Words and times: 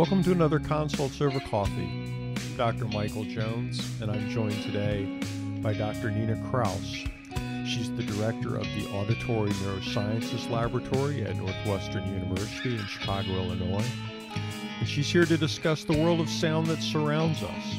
Welcome 0.00 0.22
to 0.22 0.32
another 0.32 0.58
Consults 0.58 1.20
Over 1.20 1.40
Coffee. 1.40 2.34
Dr. 2.56 2.86
Michael 2.86 3.24
Jones, 3.24 4.00
and 4.00 4.10
I'm 4.10 4.30
joined 4.30 4.62
today 4.62 5.20
by 5.60 5.74
Dr. 5.74 6.10
Nina 6.10 6.42
Kraus. 6.48 7.04
She's 7.66 7.94
the 7.94 8.04
director 8.04 8.56
of 8.56 8.62
the 8.62 8.88
Auditory 8.94 9.50
Neurosciences 9.50 10.48
Laboratory 10.48 11.22
at 11.26 11.36
Northwestern 11.36 12.10
University 12.14 12.76
in 12.76 12.86
Chicago, 12.86 13.28
Illinois. 13.28 13.84
And 14.78 14.88
she's 14.88 15.06
here 15.06 15.26
to 15.26 15.36
discuss 15.36 15.84
the 15.84 15.98
world 15.98 16.20
of 16.20 16.30
sound 16.30 16.68
that 16.68 16.80
surrounds 16.80 17.42
us, 17.42 17.76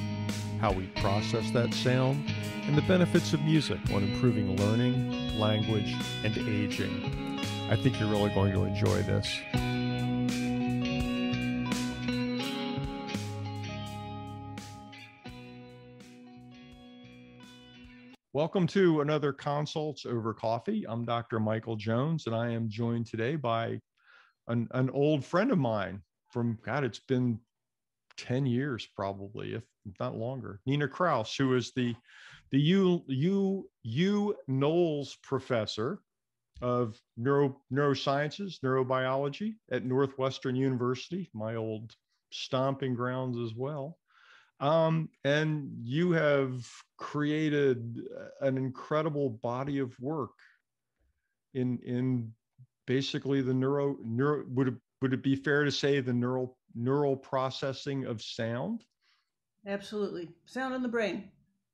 how 0.59 0.73
we 0.73 0.85
process 0.97 1.49
that 1.53 1.73
sound, 1.73 2.31
and 2.67 2.77
the 2.77 2.83
benefits 2.83 3.33
of 3.33 3.41
music 3.41 3.79
on 3.91 4.03
improving 4.03 4.55
learning, 4.57 5.39
language, 5.39 5.95
and 6.23 6.37
aging. 6.37 7.39
I 7.71 7.75
think 7.75 7.99
you're 7.99 8.11
really 8.11 8.29
going 8.35 8.53
to 8.53 8.65
enjoy 8.65 9.01
this. 9.01 9.39
Welcome 18.41 18.65
to 18.69 19.01
another 19.01 19.33
Consults 19.33 20.03
Over 20.03 20.33
Coffee. 20.33 20.83
I'm 20.89 21.05
Dr. 21.05 21.39
Michael 21.39 21.75
Jones, 21.75 22.25
and 22.25 22.35
I 22.35 22.49
am 22.49 22.69
joined 22.69 23.05
today 23.05 23.35
by 23.35 23.79
an, 24.47 24.67
an 24.71 24.89
old 24.89 25.23
friend 25.23 25.51
of 25.51 25.59
mine 25.59 26.01
from, 26.31 26.57
God, 26.65 26.83
it's 26.83 27.01
been 27.01 27.39
10 28.17 28.47
years 28.47 28.87
probably, 28.95 29.53
if 29.53 29.61
not 29.99 30.15
longer, 30.15 30.59
Nina 30.65 30.87
Kraus, 30.87 31.35
who 31.35 31.55
is 31.55 31.71
the, 31.75 31.95
the 32.49 32.59
U, 32.59 33.03
U, 33.05 33.69
U 33.83 34.35
Knowles 34.47 35.19
Professor 35.21 35.99
of 36.63 36.99
Neuro, 37.17 37.61
Neurosciences, 37.71 38.55
Neurobiology 38.65 39.53
at 39.71 39.85
Northwestern 39.85 40.55
University, 40.55 41.29
my 41.35 41.57
old 41.57 41.93
stomping 42.31 42.95
grounds 42.95 43.37
as 43.37 43.55
well. 43.55 43.99
Um, 44.61 45.09
and 45.23 45.71
you 45.83 46.11
have 46.11 46.67
created 46.97 47.99
an 48.41 48.57
incredible 48.57 49.29
body 49.29 49.79
of 49.79 49.99
work 49.99 50.31
in 51.55 51.79
in 51.79 52.31
basically 52.85 53.41
the 53.41 53.53
neuro 53.53 53.97
neuro 54.03 54.45
would 54.49 54.69
it, 54.69 54.75
would 55.01 55.13
it 55.13 55.23
be 55.23 55.35
fair 55.35 55.65
to 55.65 55.71
say 55.71 55.99
the 55.99 56.13
neural 56.13 56.57
neural 56.75 57.17
processing 57.17 58.05
of 58.05 58.21
sound? 58.21 58.83
Absolutely. 59.65 60.29
Sound 60.45 60.75
in 60.75 60.83
the 60.83 60.87
brain. 60.87 61.29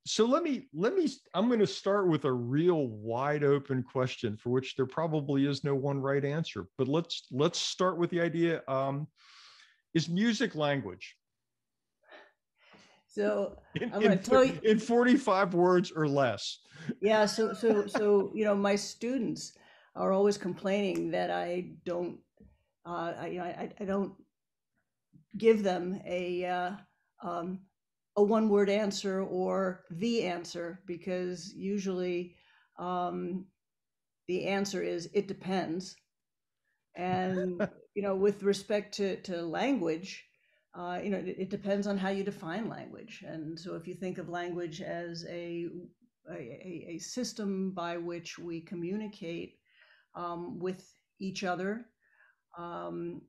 So 0.06 0.26
let 0.26 0.42
me 0.42 0.70
let 0.74 0.96
me 0.96 1.10
i'm 1.34 1.48
going 1.48 1.60
to 1.60 1.68
start 1.68 2.08
with 2.08 2.24
a 2.24 2.32
real 2.32 2.88
wide 2.88 3.44
open 3.44 3.84
question 3.84 4.38
for 4.38 4.52
which 4.52 4.78
there 4.78 4.86
probably 4.86 5.46
is 5.46 5.66
no 5.66 5.76
one 5.76 6.00
right 6.00 6.24
answer 6.24 6.70
but 6.78 6.88
let's 6.88 7.28
let's 7.30 7.60
start 7.60 7.98
with 7.98 8.10
the 8.12 8.22
idea 8.22 8.62
um, 8.70 9.06
is 9.94 10.08
music 10.08 10.56
language 10.56 11.17
so 13.18 13.58
in, 13.76 13.92
I'm 13.94 14.02
going 14.02 14.18
to 14.18 14.24
tell 14.24 14.44
you 14.44 14.60
in 14.64 14.78
45 14.78 15.56
words 15.56 15.92
or 15.92 16.08
less. 16.08 16.60
Yeah. 17.02 17.26
So, 17.26 17.54
so, 17.62 17.88
so, 17.88 18.32
you 18.34 18.46
know, 18.46 18.56
my 18.56 18.76
students 18.76 19.58
are 19.96 20.12
always 20.12 20.38
complaining 20.38 21.12
that 21.12 21.32
I 21.32 21.72
don't, 21.84 22.20
uh, 22.86 23.14
I, 23.20 23.28
you 23.28 23.40
know, 23.40 23.46
I, 23.46 23.72
I 23.80 23.86
don't 23.86 24.14
give 25.38 25.64
them 25.64 26.00
a, 26.06 26.46
uh, 26.46 26.72
um, 27.24 27.60
a 28.16 28.24
one 28.24 28.50
word 28.50 28.70
answer 28.70 29.22
or 29.24 29.84
the 29.90 30.24
answer 30.24 30.82
because 30.86 31.54
usually 31.56 32.36
um, 32.80 33.46
the 34.28 34.46
answer 34.46 34.84
is 34.84 35.10
it 35.14 35.28
depends. 35.28 35.96
And, 36.96 37.68
you 37.96 38.04
know, 38.04 38.16
with 38.16 38.44
respect 38.44 38.94
to, 38.96 39.18
to 39.24 39.42
language, 39.42 40.27
uh, 40.78 41.00
you 41.04 41.10
know, 41.10 41.18
it, 41.18 41.36
it, 41.40 41.50
depends 41.50 41.88
on 41.88 41.98
how 41.98 42.10
you 42.10 42.24
define 42.24 42.70
language. 42.70 43.24
And 43.28 43.60
so 43.60 43.74
if 43.74 43.88
you 43.88 43.96
think 43.96 44.20
of 44.20 44.30
language 44.30 44.80
as 44.82 45.26
a, 45.28 45.68
a, 46.32 46.86
a 46.90 47.00
system 47.00 47.72
by 47.72 47.98
which 47.98 48.38
we 48.38 48.62
communicate 48.62 49.56
um, 50.16 50.60
with 50.60 50.88
each 51.20 51.44
other, 51.44 51.88
um, 52.60 53.22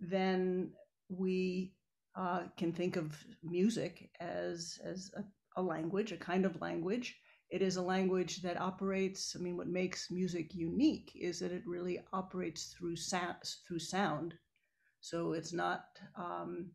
then 0.00 0.72
we 1.08 1.72
uh, 2.14 2.42
can 2.58 2.72
think 2.72 2.96
of 2.96 3.16
music 3.42 4.10
as, 4.20 4.78
as 4.84 5.10
a, 5.16 5.24
a 5.60 5.62
language, 5.62 6.12
a 6.12 6.16
kind 6.18 6.44
of 6.44 6.60
language. 6.60 7.16
It 7.48 7.62
is 7.62 7.76
a 7.76 7.82
language 7.82 8.42
that 8.42 8.60
operates. 8.60 9.34
I 9.34 9.42
mean, 9.42 9.56
what 9.56 9.68
makes 9.68 10.10
music 10.10 10.54
unique 10.54 11.12
is 11.14 11.38
that 11.38 11.52
it 11.52 11.62
really 11.66 12.00
operates 12.12 12.74
through 12.78 12.96
sound. 12.96 13.36
Through 13.66 13.78
sound, 13.78 14.34
so 15.00 15.32
it's 15.32 15.52
not 15.52 15.84
um, 16.16 16.70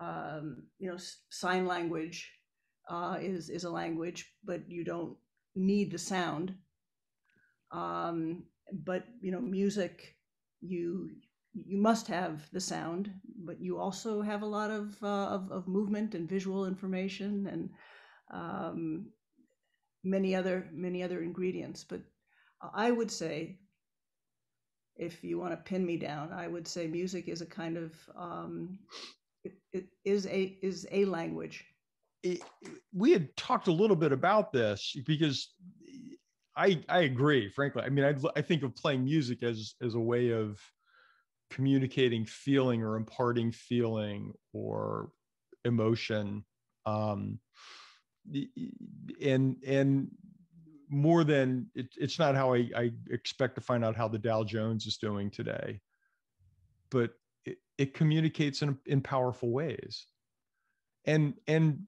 um, 0.00 0.64
you 0.78 0.90
know, 0.90 0.98
sign 1.30 1.66
language 1.66 2.30
uh, 2.88 3.16
is 3.20 3.50
is 3.50 3.64
a 3.64 3.70
language, 3.70 4.32
but 4.44 4.62
you 4.68 4.84
don't 4.84 5.16
need 5.54 5.90
the 5.90 5.98
sound. 5.98 6.54
Um, 7.72 8.44
but 8.84 9.04
you 9.20 9.32
know, 9.32 9.40
music, 9.40 10.16
you 10.60 11.10
you 11.54 11.78
must 11.78 12.06
have 12.06 12.48
the 12.52 12.60
sound, 12.60 13.10
but 13.44 13.60
you 13.60 13.78
also 13.78 14.22
have 14.22 14.42
a 14.42 14.46
lot 14.46 14.70
of 14.70 14.96
uh, 15.02 15.28
of, 15.28 15.50
of, 15.50 15.68
movement 15.68 16.14
and 16.14 16.28
visual 16.28 16.66
information 16.66 17.46
and 17.46 17.70
um, 18.32 19.06
many 20.04 20.34
other 20.34 20.68
many 20.72 21.02
other 21.02 21.22
ingredients. 21.22 21.84
But 21.84 22.02
I 22.74 22.90
would 22.90 23.10
say, 23.10 23.58
if 24.96 25.24
you 25.24 25.38
want 25.38 25.52
to 25.52 25.56
pin 25.56 25.84
me 25.84 25.96
down, 25.96 26.32
I 26.32 26.48
would 26.48 26.68
say 26.68 26.86
music 26.86 27.28
is 27.28 27.40
a 27.40 27.46
kind 27.46 27.76
of 27.76 27.92
um, 28.16 28.78
it 29.72 29.86
is 30.04 30.26
a 30.26 30.58
is 30.62 30.86
a 30.90 31.04
language. 31.04 31.64
It, 32.22 32.42
we 32.92 33.12
had 33.12 33.36
talked 33.36 33.68
a 33.68 33.72
little 33.72 33.96
bit 33.96 34.12
about 34.12 34.52
this 34.52 34.96
because 35.06 35.52
I 36.56 36.82
I 36.88 37.00
agree. 37.00 37.48
Frankly, 37.48 37.82
I 37.82 37.88
mean, 37.88 38.04
I 38.04 38.14
I 38.36 38.42
think 38.42 38.62
of 38.62 38.74
playing 38.74 39.04
music 39.04 39.42
as 39.42 39.74
as 39.82 39.94
a 39.94 40.00
way 40.00 40.30
of 40.30 40.60
communicating 41.50 42.24
feeling 42.24 42.82
or 42.82 42.96
imparting 42.96 43.52
feeling 43.52 44.32
or 44.52 45.10
emotion 45.64 46.44
um 46.86 47.38
and 49.22 49.56
and 49.66 50.08
more 50.90 51.24
than 51.24 51.66
it, 51.74 51.86
it's 51.96 52.18
not 52.18 52.34
how 52.34 52.54
I, 52.54 52.70
I 52.76 52.90
expect 53.10 53.54
to 53.56 53.60
find 53.60 53.84
out 53.84 53.96
how 53.96 54.08
the 54.08 54.18
dow 54.18 54.44
jones 54.44 54.86
is 54.86 54.96
doing 54.98 55.30
today 55.30 55.80
but 56.90 57.12
it 57.78 57.94
communicates 57.94 58.62
in, 58.62 58.76
in 58.86 59.00
powerful 59.00 59.50
ways. 59.50 60.06
And 61.06 61.34
and 61.46 61.86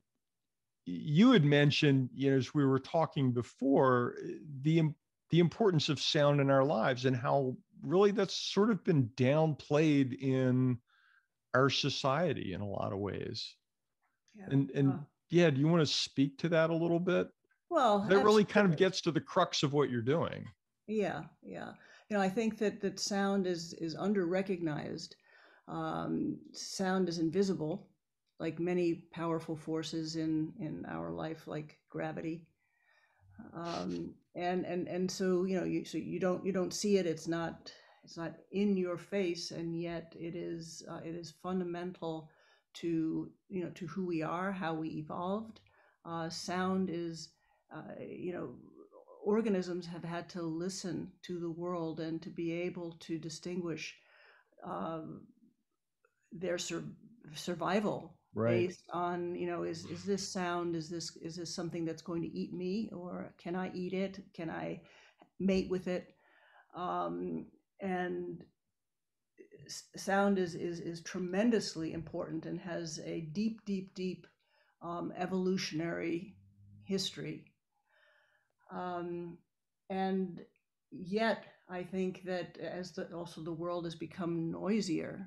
you 0.87 1.33
had 1.33 1.44
mentioned 1.44 2.09
you 2.15 2.31
know 2.31 2.37
as 2.37 2.55
we 2.55 2.65
were 2.65 2.78
talking 2.78 3.33
before 3.33 4.15
the 4.62 4.83
the 5.31 5.41
importance 5.41 5.89
of 5.89 6.00
sound 6.00 6.41
in 6.41 6.50
our 6.50 6.65
lives 6.65 7.05
and 7.05 7.15
how 7.15 7.56
really 7.83 8.10
that's 8.10 8.34
sort 8.34 8.71
of 8.71 8.83
been 8.84 9.09
downplayed 9.16 10.19
in 10.21 10.78
our 11.55 11.71
society 11.71 12.53
in 12.55 12.60
a 12.60 12.69
lot 12.69 12.93
of 12.93 12.99
ways. 12.99 13.55
Yeah. 14.34 14.47
and 14.50 14.71
and 14.71 14.99
yeah 15.28 15.50
do 15.50 15.60
you 15.60 15.66
want 15.66 15.81
to 15.81 15.93
speak 15.93 16.39
to 16.39 16.49
that 16.50 16.71
a 16.71 16.75
little 16.75 17.00
bit? 17.00 17.28
Well 17.69 18.06
that 18.09 18.25
really 18.25 18.44
kind 18.44 18.69
of 18.71 18.77
gets 18.77 19.00
to 19.03 19.10
the 19.10 19.21
crux 19.21 19.62
of 19.62 19.72
what 19.72 19.91
you're 19.91 20.03
doing. 20.03 20.47
Yeah 20.87 21.22
yeah. 21.43 21.72
You 22.09 22.16
know 22.16 22.22
i 22.22 22.28
think 22.28 22.59
that 22.59 22.81
that 22.81 22.99
sound 22.99 23.47
is 23.47 23.72
is 23.75 23.94
under 23.94 24.27
recognized 24.27 25.15
um, 25.70 26.38
sound 26.53 27.08
is 27.08 27.19
invisible, 27.19 27.88
like 28.41 28.58
many 28.58 29.06
powerful 29.12 29.56
forces 29.56 30.16
in 30.16 30.53
in 30.58 30.84
our 30.88 31.10
life, 31.12 31.47
like 31.47 31.78
gravity. 31.88 32.42
Um, 33.54 34.14
and 34.34 34.66
and 34.66 34.88
and 34.88 35.10
so 35.10 35.44
you 35.44 35.59
know, 35.59 35.64
you 35.64 35.84
so 35.84 35.98
you 35.98 36.19
don't 36.19 36.44
you 36.44 36.53
don't 36.53 36.75
see 36.75 36.98
it. 36.98 37.06
It's 37.06 37.28
not 37.28 37.72
it's 38.04 38.16
not 38.16 38.34
in 38.50 38.76
your 38.76 38.98
face, 38.98 39.53
and 39.53 39.80
yet 39.80 40.15
it 40.18 40.34
is 40.34 40.83
uh, 40.91 41.00
it 41.04 41.15
is 41.15 41.34
fundamental 41.42 42.28
to 42.74 43.30
you 43.48 43.65
know 43.65 43.71
to 43.71 43.86
who 43.86 44.06
we 44.06 44.22
are, 44.22 44.53
how 44.53 44.74
we 44.74 44.89
evolved. 44.89 45.60
Uh, 46.04 46.28
sound 46.28 46.91
is 46.91 47.30
uh, 47.72 47.95
you 48.00 48.33
know 48.33 48.54
organisms 49.24 49.86
have 49.86 50.04
had 50.04 50.28
to 50.30 50.42
listen 50.42 51.12
to 51.22 51.39
the 51.39 51.50
world 51.50 52.00
and 52.00 52.22
to 52.22 52.30
be 52.30 52.53
able 52.53 52.92
to 53.00 53.18
distinguish 53.18 53.95
um, 54.65 55.21
their 56.32 56.59
sur- 56.59 56.84
survival 57.34 58.16
right. 58.34 58.68
based 58.68 58.84
on 58.92 59.34
you 59.34 59.47
know 59.47 59.62
is 59.62 59.84
is 59.86 60.04
this 60.04 60.27
sound? 60.27 60.77
Is 60.77 60.88
this 60.88 61.16
is 61.16 61.36
this 61.36 61.54
something 61.54 61.84
that's 61.84 62.03
going 62.03 62.22
to 62.22 62.28
eat 62.28 62.53
me 62.53 62.91
or 62.92 63.34
can 63.38 63.56
I 63.56 63.71
eat 63.74 63.92
it? 63.92 64.21
Can 64.34 64.50
I 64.50 64.82
mate 65.38 65.68
with 65.71 65.88
it? 65.88 66.15
Um, 66.74 67.47
and 67.80 68.44
sound 69.97 70.38
is, 70.38 70.54
is 70.54 70.80
is 70.80 71.03
tremendously 71.03 71.92
important 71.92 72.47
and 72.47 72.59
has 72.59 73.00
a 73.04 73.21
deep 73.33 73.65
deep 73.65 73.94
deep 73.94 74.26
um, 74.83 75.12
evolutionary 75.16 76.36
history. 76.84 77.44
Um, 78.72 79.38
and 79.88 80.41
yet 80.91 81.44
I 81.68 81.83
think 81.83 82.22
that 82.24 82.56
as 82.59 82.92
the, 82.92 83.12
also 83.12 83.42
the 83.42 83.53
world 83.53 83.84
has 83.84 83.94
become 83.94 84.53
noisier 84.53 85.26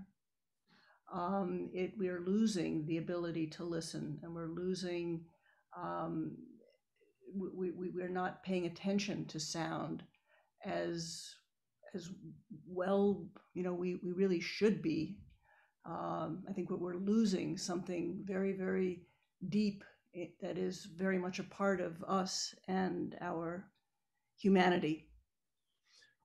um, 1.13 1.69
it 1.73 1.93
we 1.97 2.09
are 2.09 2.21
losing 2.21 2.85
the 2.87 2.97
ability 2.97 3.47
to 3.47 3.63
listen, 3.63 4.19
and 4.23 4.33
we're 4.33 4.47
losing. 4.47 5.25
Um, 5.77 6.37
we, 7.35 7.71
we 7.71 7.89
we're 7.89 8.09
not 8.09 8.43
paying 8.43 8.65
attention 8.65 9.25
to 9.25 9.39
sound 9.39 10.03
as 10.65 11.35
as 11.93 12.09
well. 12.67 13.27
You 13.53 13.63
know, 13.63 13.73
we 13.73 13.99
we 14.03 14.11
really 14.11 14.39
should 14.39 14.81
be. 14.81 15.19
Um, 15.85 16.43
I 16.49 16.53
think 16.53 16.69
we're 16.69 16.95
losing 16.95 17.57
something 17.57 18.23
very 18.25 18.53
very 18.53 19.03
deep 19.49 19.83
that 20.41 20.57
is 20.57 20.87
very 20.95 21.17
much 21.17 21.39
a 21.39 21.43
part 21.43 21.81
of 21.81 22.03
us 22.07 22.53
and 22.67 23.15
our 23.21 23.69
humanity. 24.37 25.09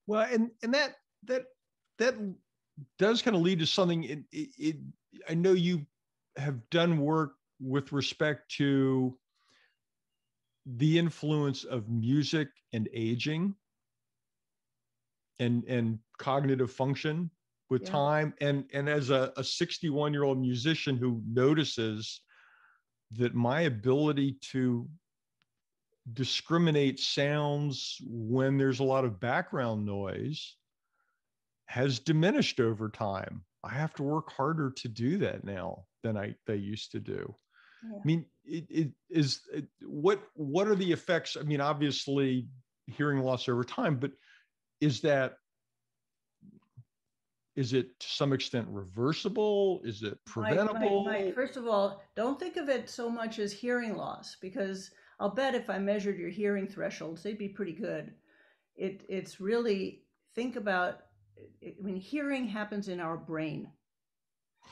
Well, 0.07 0.27
and 0.31 0.51
and 0.63 0.73
that 0.75 0.97
that 1.25 1.45
that 1.99 2.15
does 2.99 3.23
kind 3.23 3.37
of 3.37 3.43
lead 3.43 3.59
to 3.61 3.67
something. 3.67 4.05
It, 4.05 4.19
it, 4.33 4.49
it, 4.59 4.77
I 5.29 5.35
know 5.35 5.53
you 5.53 5.87
have 6.37 6.69
done 6.71 6.99
work 6.99 7.35
with 7.61 7.93
respect 7.93 8.51
to 8.57 9.17
the 10.77 10.99
influence 10.99 11.65
of 11.65 11.89
music 11.89 12.49
and 12.73 12.89
aging 12.93 13.55
and 15.39 15.65
and 15.65 15.99
cognitive 16.19 16.71
function 16.71 17.31
with 17.71 17.83
yeah. 17.83 17.91
time 17.91 18.35
and 18.41 18.65
and 18.75 18.89
as 18.89 19.11
a, 19.11 19.33
a 19.37 19.45
61 19.45 20.13
year 20.13 20.25
old 20.25 20.39
musician 20.39 20.97
who 20.97 21.23
notices 21.27 22.21
that 23.13 23.35
my 23.35 23.63
ability 23.63 24.37
to 24.53 24.87
discriminate 26.13 27.01
sounds 27.01 27.97
when 28.07 28.59
there's 28.59 28.81
a 28.81 28.85
lot 28.85 29.05
of 29.05 29.21
background 29.21 29.85
noise 29.87 30.58
has 31.69 31.99
diminished 31.99 32.61
over 32.61 32.89
time. 32.89 33.45
I 33.63 33.71
have 33.71 33.95
to 33.95 34.03
work 34.03 34.33
harder 34.33 34.71
to 34.71 34.89
do 34.89 35.19
that 35.19 35.45
now 35.45 35.85
than 36.03 36.17
I 36.17 36.35
they 36.47 36.57
used 36.57 36.93
to 36.93 37.01
do. 37.01 37.35
Yeah. 37.85 37.99
I 37.99 38.07
mean, 38.07 38.25
it, 38.45 38.67
it 38.71 38.91
is 39.11 39.41
it, 39.53 39.67
what 39.83 40.21
what 40.35 40.67
are 40.67 40.75
the 40.75 40.91
effects? 40.91 41.37
I 41.39 41.45
mean, 41.45 41.61
obviously 41.61 42.49
hearing 42.87 43.21
loss 43.21 43.49
over 43.49 43.65
time, 43.65 43.97
but 43.97 44.13
is 44.81 45.03
that 45.03 45.35
is 47.55 47.75
it 47.75 47.99
to 48.01 48.07
some 48.07 48.33
extent 48.33 48.67
reversible? 48.71 49.81
Is 49.85 50.03
it 50.03 50.17
preventable? 50.25 51.05
Mike, 51.05 51.13
Mike, 51.13 51.25
Mike, 51.27 51.35
first 51.35 51.57
of 51.57 51.67
all, 51.67 52.03
don't 52.17 52.41
think 52.41 52.57
of 52.57 52.69
it 52.69 52.89
so 52.89 53.11
much 53.11 53.39
as 53.39 53.53
hearing 53.53 53.95
loss 53.95 54.37
because 54.41 54.91
I'll 55.21 55.35
bet 55.35 55.55
if 55.55 55.69
I 55.69 55.79
measured 55.79 56.19
your 56.19 56.31
hearing 56.31 56.67
thresholds, 56.67 57.23
they'd 57.23 57.37
be 57.37 57.49
pretty 57.49 57.73
good. 57.73 58.15
It 58.77 59.03
it's 59.09 59.39
really 59.39 60.05
think 60.35 60.57
about 60.57 61.01
I 61.63 61.75
mean, 61.83 61.97
hearing 61.97 62.47
happens 62.47 62.89
in 62.89 63.01
our 63.01 63.17
brain. 63.17 63.71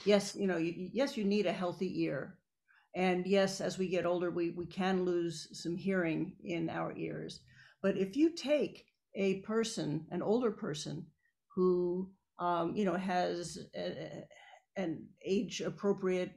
Yes, 0.04 0.34
you 0.34 0.46
know, 0.46 0.56
you, 0.56 0.90
yes, 0.92 1.16
you 1.16 1.24
need 1.24 1.46
a 1.46 1.52
healthy 1.52 2.02
ear. 2.02 2.38
And 2.94 3.26
yes, 3.26 3.60
as 3.60 3.78
we 3.78 3.88
get 3.88 4.06
older, 4.06 4.30
we, 4.30 4.50
we 4.50 4.66
can 4.66 5.04
lose 5.04 5.48
some 5.52 5.76
hearing 5.76 6.36
in 6.42 6.70
our 6.70 6.96
ears. 6.96 7.40
But 7.82 7.96
if 7.96 8.16
you 8.16 8.34
take 8.34 8.86
a 9.14 9.40
person, 9.40 10.06
an 10.10 10.22
older 10.22 10.50
person, 10.50 11.06
who, 11.54 12.10
um, 12.38 12.74
you 12.76 12.84
know, 12.84 12.94
has 12.94 13.58
a, 13.74 14.24
an 14.76 15.06
age 15.24 15.60
appropriate 15.60 16.32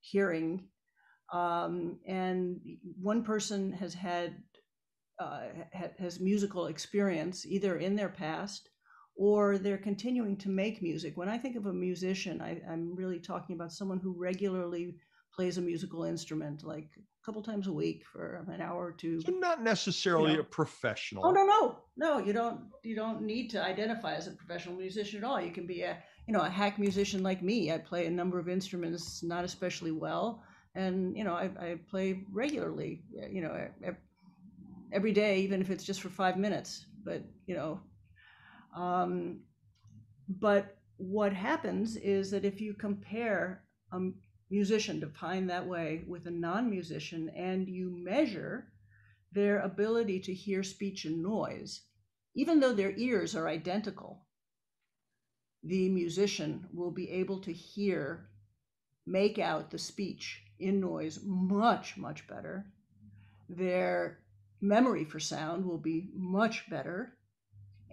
hearing, 0.00 0.68
um, 1.32 1.98
and 2.06 2.60
one 3.00 3.22
person 3.22 3.72
has 3.72 3.94
had 3.94 4.36
uh, 5.18 5.42
has 5.98 6.18
musical 6.18 6.66
experience 6.66 7.46
either 7.46 7.76
in 7.76 7.94
their 7.94 8.08
past 8.08 8.68
or 9.16 9.58
they're 9.58 9.78
continuing 9.78 10.36
to 10.38 10.48
make 10.48 10.82
music. 10.82 11.16
When 11.16 11.28
I 11.28 11.38
think 11.38 11.56
of 11.56 11.66
a 11.66 11.72
musician, 11.72 12.40
I, 12.40 12.60
am 12.68 12.94
really 12.94 13.20
talking 13.20 13.54
about 13.54 13.72
someone 13.72 14.00
who 14.00 14.12
regularly 14.16 14.96
plays 15.34 15.58
a 15.58 15.60
musical 15.60 16.04
instrument, 16.04 16.64
like 16.64 16.88
a 16.96 17.24
couple 17.24 17.42
times 17.42 17.66
a 17.66 17.72
week 17.72 18.04
for 18.12 18.44
an 18.48 18.60
hour 18.60 18.86
or 18.86 18.92
two. 18.92 19.20
So 19.20 19.32
not 19.32 19.62
necessarily 19.62 20.32
you 20.32 20.36
know. 20.36 20.42
a 20.42 20.44
professional. 20.44 21.26
Oh 21.26 21.30
no, 21.30 21.44
no, 21.44 21.78
no! 21.96 22.18
You 22.18 22.32
don't 22.32 22.60
you 22.82 22.96
don't 22.96 23.22
need 23.22 23.50
to 23.50 23.62
identify 23.62 24.14
as 24.14 24.26
a 24.26 24.32
professional 24.32 24.76
musician 24.76 25.22
at 25.22 25.24
all. 25.24 25.40
You 25.40 25.52
can 25.52 25.66
be 25.66 25.82
a 25.82 25.96
you 26.26 26.34
know 26.34 26.40
a 26.40 26.50
hack 26.50 26.78
musician 26.78 27.22
like 27.22 27.42
me. 27.42 27.72
I 27.72 27.78
play 27.78 28.06
a 28.06 28.10
number 28.10 28.38
of 28.38 28.48
instruments, 28.48 29.22
not 29.22 29.44
especially 29.44 29.92
well, 29.92 30.42
and 30.74 31.16
you 31.16 31.24
know 31.24 31.34
I, 31.34 31.50
I 31.60 31.78
play 31.88 32.24
regularly. 32.32 33.04
You 33.30 33.42
know 33.42 33.68
every 34.92 35.12
day, 35.12 35.40
even 35.40 35.60
if 35.60 35.70
it's 35.70 35.84
just 35.84 36.00
for 36.00 36.08
five 36.08 36.36
minutes. 36.36 36.86
But 37.04 37.22
you 37.46 37.54
know 37.54 37.80
um, 38.74 39.40
but 40.28 40.76
what 40.96 41.32
happens 41.32 41.96
is 41.96 42.30
that 42.30 42.44
if 42.44 42.60
you 42.60 42.74
compare 42.74 43.64
a 43.92 44.00
musician 44.50 45.00
defined 45.00 45.50
that 45.50 45.66
way 45.66 46.04
with 46.06 46.26
a 46.26 46.30
non 46.30 46.70
musician 46.70 47.28
and 47.30 47.68
you 47.68 47.90
measure 47.90 48.72
their 49.32 49.60
ability 49.60 50.20
to 50.20 50.32
hear 50.32 50.62
speech 50.62 51.04
and 51.04 51.22
noise, 51.22 51.82
even 52.34 52.60
though 52.60 52.72
their 52.72 52.96
ears 52.96 53.34
are 53.34 53.48
identical, 53.48 54.26
the 55.62 55.88
musician 55.88 56.68
will 56.72 56.90
be 56.90 57.10
able 57.10 57.40
to 57.40 57.52
hear, 57.52 58.28
make 59.06 59.38
out 59.38 59.70
the 59.70 59.78
speech 59.78 60.42
in 60.58 60.80
noise 60.80 61.20
much, 61.24 61.96
much 61.96 62.26
better. 62.28 62.66
Their 63.48 64.20
memory 64.60 65.04
for 65.04 65.20
sound 65.20 65.64
will 65.64 65.78
be 65.78 66.10
much 66.14 66.68
better. 66.70 67.13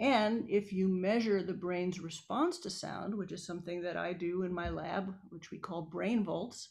And 0.01 0.49
if 0.49 0.73
you 0.73 0.87
measure 0.87 1.43
the 1.43 1.53
brain's 1.53 1.99
response 1.99 2.57
to 2.61 2.71
sound, 2.71 3.13
which 3.13 3.31
is 3.31 3.45
something 3.45 3.83
that 3.83 3.95
I 3.95 4.13
do 4.13 4.41
in 4.41 4.51
my 4.51 4.67
lab, 4.67 5.13
which 5.29 5.51
we 5.51 5.59
call 5.59 5.91
Brainvolts, 5.93 6.69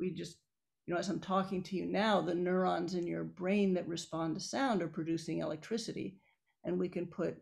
we 0.00 0.10
just, 0.10 0.38
you 0.86 0.92
know, 0.92 0.98
as 0.98 1.08
I'm 1.08 1.20
talking 1.20 1.62
to 1.62 1.76
you 1.76 1.86
now, 1.86 2.20
the 2.20 2.34
neurons 2.34 2.94
in 2.94 3.06
your 3.06 3.22
brain 3.22 3.72
that 3.74 3.86
respond 3.86 4.34
to 4.34 4.40
sound 4.40 4.82
are 4.82 4.88
producing 4.88 5.38
electricity. 5.38 6.16
And 6.64 6.76
we 6.76 6.88
can 6.88 7.06
put 7.06 7.40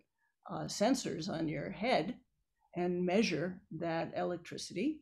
uh, 0.51 0.65
sensors 0.65 1.31
on 1.31 1.49
your 1.49 1.71
head 1.71 2.17
and 2.77 3.07
measure 3.07 3.63
that 3.79 4.13
electricity 4.15 5.01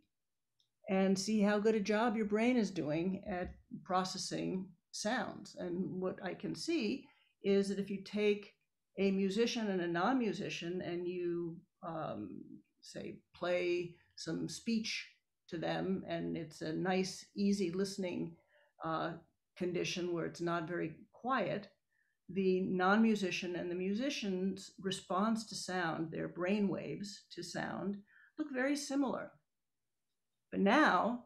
and 0.88 1.18
see 1.18 1.40
how 1.40 1.58
good 1.58 1.74
a 1.74 1.80
job 1.80 2.16
your 2.16 2.26
brain 2.26 2.56
is 2.56 2.70
doing 2.70 3.24
at 3.28 3.54
processing 3.82 4.68
sounds. 4.92 5.56
And 5.58 6.00
what 6.00 6.20
I 6.22 6.34
can 6.34 6.54
see 6.54 7.06
is 7.42 7.68
that 7.68 7.80
if 7.80 7.90
you 7.90 8.04
take 8.04 8.52
a 8.98 9.10
musician 9.10 9.70
and 9.70 9.80
a 9.80 9.86
non-musician 9.86 10.82
and 10.82 11.06
you 11.06 11.56
um, 11.82 12.42
say 12.80 13.16
play 13.34 13.94
some 14.16 14.48
speech 14.48 15.08
to 15.48 15.56
them 15.56 16.04
and 16.06 16.36
it's 16.36 16.60
a 16.60 16.72
nice 16.72 17.24
easy 17.34 17.70
listening 17.70 18.34
uh, 18.84 19.12
condition 19.56 20.12
where 20.12 20.26
it's 20.26 20.40
not 20.40 20.68
very 20.68 20.94
quiet 21.12 21.68
the 22.30 22.60
non-musician 22.60 23.56
and 23.56 23.70
the 23.70 23.74
musician's 23.74 24.72
response 24.82 25.46
to 25.46 25.54
sound 25.54 26.10
their 26.10 26.28
brain 26.28 26.68
waves 26.68 27.22
to 27.30 27.42
sound 27.42 27.96
look 28.38 28.52
very 28.52 28.76
similar. 28.76 29.30
But 30.50 30.60
now 30.60 31.24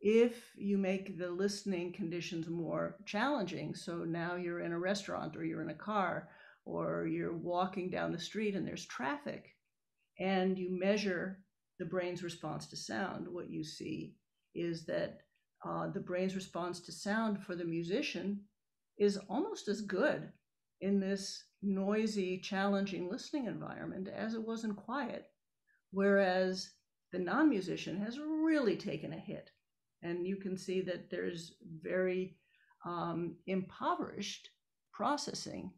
if 0.00 0.52
you 0.56 0.76
make 0.76 1.16
the 1.16 1.30
listening 1.30 1.92
conditions 1.92 2.48
more 2.48 2.96
challenging 3.06 3.74
so 3.74 3.98
now 3.98 4.34
you're 4.34 4.60
in 4.60 4.72
a 4.72 4.78
restaurant 4.78 5.36
or 5.36 5.44
you're 5.44 5.62
in 5.62 5.70
a 5.70 5.74
car 5.74 6.28
or 6.64 7.06
you're 7.06 7.36
walking 7.36 7.90
down 7.90 8.12
the 8.12 8.18
street 8.18 8.54
and 8.54 8.66
there's 8.66 8.86
traffic 8.86 9.56
and 10.18 10.58
you 10.58 10.68
measure 10.70 11.40
the 11.78 11.84
brain's 11.84 12.22
response 12.22 12.66
to 12.68 12.76
sound, 12.76 13.26
what 13.26 13.50
you 13.50 13.64
see 13.64 14.14
is 14.54 14.84
that 14.86 15.20
uh, 15.66 15.88
the 15.88 16.00
brain's 16.00 16.34
response 16.34 16.80
to 16.80 16.92
sound 16.92 17.42
for 17.42 17.56
the 17.56 17.64
musician 17.64 18.40
is 18.98 19.18
almost 19.28 19.68
as 19.68 19.80
good 19.80 20.30
in 20.80 21.00
this 21.00 21.44
noisy, 21.62 22.38
challenging 22.38 23.08
listening 23.08 23.46
environment 23.46 24.08
as 24.08 24.34
it 24.34 24.44
was 24.44 24.64
in 24.64 24.74
quiet. 24.74 25.26
Whereas 25.90 26.70
the 27.12 27.18
non 27.18 27.48
musician 27.48 28.00
has 28.00 28.18
really 28.18 28.76
taken 28.76 29.12
a 29.12 29.18
hit. 29.18 29.50
And 30.02 30.26
you 30.26 30.36
can 30.36 30.56
see 30.56 30.80
that 30.82 31.10
there's 31.10 31.54
very 31.82 32.36
um, 32.84 33.36
impoverished 33.46 34.48
processing 34.92 35.70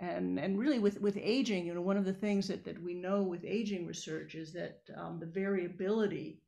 and 0.00 0.38
and 0.38 0.58
really 0.58 0.78
with 0.78 1.00
with 1.00 1.16
aging 1.20 1.66
you 1.66 1.74
know 1.74 1.80
one 1.80 1.96
of 1.96 2.04
the 2.04 2.12
things 2.12 2.48
that 2.48 2.64
that 2.64 2.82
we 2.82 2.94
know 2.94 3.22
with 3.22 3.44
aging 3.44 3.86
research 3.86 4.34
is 4.34 4.52
that 4.52 4.80
um, 4.96 5.18
the 5.18 5.26
variability 5.26 6.40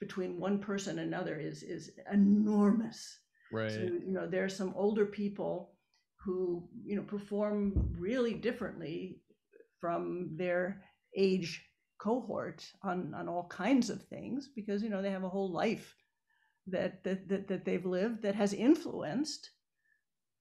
between 0.00 0.40
one 0.40 0.58
person 0.58 0.98
and 0.98 1.12
another 1.14 1.38
is 1.38 1.62
is 1.62 1.92
enormous. 2.12 3.18
Right. 3.52 3.70
so 3.70 3.78
you 3.80 4.12
know 4.12 4.26
there 4.26 4.44
are 4.44 4.48
some 4.48 4.72
older 4.74 5.04
people 5.04 5.74
who 6.24 6.66
you 6.84 6.96
know 6.96 7.02
perform 7.02 7.72
really 7.98 8.34
differently 8.34 9.20
from 9.80 10.30
their 10.36 10.82
age 11.16 11.62
cohort 11.98 12.64
on 12.82 13.12
on 13.14 13.28
all 13.28 13.46
kinds 13.48 13.90
of 13.90 14.02
things 14.04 14.48
because 14.56 14.82
you 14.82 14.88
know 14.88 15.02
they 15.02 15.10
have 15.10 15.24
a 15.24 15.28
whole 15.28 15.52
life 15.52 15.94
that 16.66 17.04
that 17.04 17.28
that, 17.28 17.46
that 17.48 17.64
they've 17.64 17.86
lived 17.86 18.22
that 18.22 18.34
has 18.34 18.54
influenced 18.54 19.50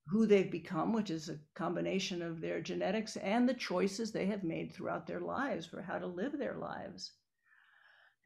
who 0.07 0.25
they've 0.25 0.51
become, 0.51 0.93
which 0.93 1.09
is 1.09 1.29
a 1.29 1.39
combination 1.55 2.21
of 2.21 2.41
their 2.41 2.61
genetics 2.61 3.17
and 3.17 3.47
the 3.47 3.53
choices 3.53 4.11
they 4.11 4.25
have 4.25 4.43
made 4.43 4.73
throughout 4.73 5.07
their 5.07 5.21
lives 5.21 5.65
for 5.65 5.81
how 5.81 5.97
to 5.97 6.07
live 6.07 6.37
their 6.37 6.57
lives. 6.57 7.13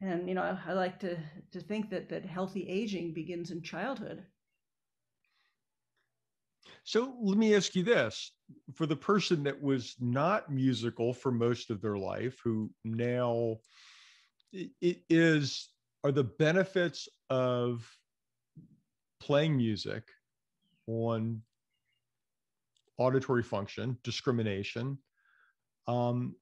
And 0.00 0.28
you 0.28 0.34
know, 0.34 0.42
I, 0.42 0.58
I 0.70 0.72
like 0.72 0.98
to 1.00 1.16
to 1.52 1.60
think 1.60 1.90
that 1.90 2.08
that 2.08 2.24
healthy 2.24 2.68
aging 2.68 3.14
begins 3.14 3.50
in 3.50 3.62
childhood. 3.62 4.24
So 6.84 7.16
let 7.20 7.36
me 7.36 7.54
ask 7.54 7.74
you 7.74 7.82
this 7.82 8.32
for 8.74 8.86
the 8.86 8.96
person 8.96 9.42
that 9.44 9.60
was 9.60 9.96
not 10.00 10.52
musical 10.52 11.12
for 11.12 11.32
most 11.32 11.70
of 11.70 11.80
their 11.80 11.96
life, 11.96 12.38
who 12.44 12.70
now 12.84 13.56
it 14.52 15.02
is, 15.10 15.68
are 16.04 16.12
the 16.12 16.24
benefits 16.24 17.08
of 17.28 17.88
playing 19.20 19.56
music 19.56 20.04
on 20.86 21.42
auditory 22.98 23.42
function, 23.42 23.98
discrimination, 24.02 24.98
um, 25.86 26.34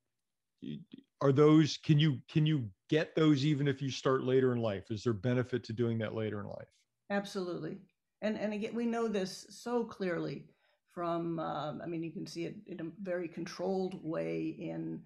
are 1.20 1.32
those 1.32 1.76
can 1.78 1.99
you 1.99 2.18
can 2.30 2.46
you 2.46 2.68
get 2.88 3.14
those 3.14 3.44
even 3.44 3.68
if 3.68 3.82
you 3.82 3.90
start 3.90 4.25
later 4.25 4.52
in 4.52 4.58
life? 4.58 4.90
Is 4.90 5.02
there 5.02 5.12
benefit 5.12 5.64
to 5.64 5.73
doing 5.73 5.99
that 5.99 6.14
later 6.14 6.40
in 6.40 6.46
life? 6.46 6.68
Absolutely. 7.11 7.78
And 8.23 8.38
and 8.38 8.52
again 8.52 8.75
we 8.75 8.87
know 8.87 9.08
this 9.08 9.46
so 9.50 9.84
clearly 9.84 10.46
from 10.94 11.40
um, 11.40 11.82
i 11.82 11.87
mean 11.87 12.02
you 12.02 12.12
can 12.12 12.26
see 12.26 12.44
it 12.44 12.54
in 12.66 12.80
a 12.80 12.90
very 13.02 13.28
controlled 13.28 14.02
way 14.02 14.54
in 14.58 15.00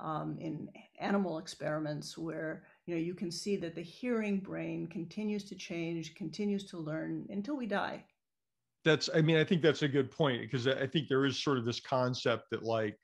um, 0.00 0.36
in 0.40 0.68
animal 0.98 1.38
experiments 1.38 2.18
where 2.18 2.64
you 2.86 2.94
know 2.94 3.00
you 3.00 3.14
can 3.14 3.30
see 3.30 3.56
that 3.56 3.76
the 3.76 3.82
hearing 3.82 4.40
brain 4.40 4.88
continues 4.88 5.44
to 5.44 5.54
change 5.54 6.14
continues 6.16 6.64
to 6.64 6.78
learn 6.78 7.26
until 7.30 7.56
we 7.56 7.66
die 7.66 8.02
that's 8.84 9.08
i 9.14 9.20
mean 9.20 9.36
i 9.36 9.44
think 9.44 9.62
that's 9.62 9.82
a 9.82 9.88
good 9.88 10.10
point 10.10 10.42
because 10.42 10.66
i 10.66 10.86
think 10.86 11.08
there 11.08 11.24
is 11.24 11.42
sort 11.42 11.58
of 11.58 11.64
this 11.64 11.80
concept 11.80 12.50
that 12.50 12.62
like 12.62 12.98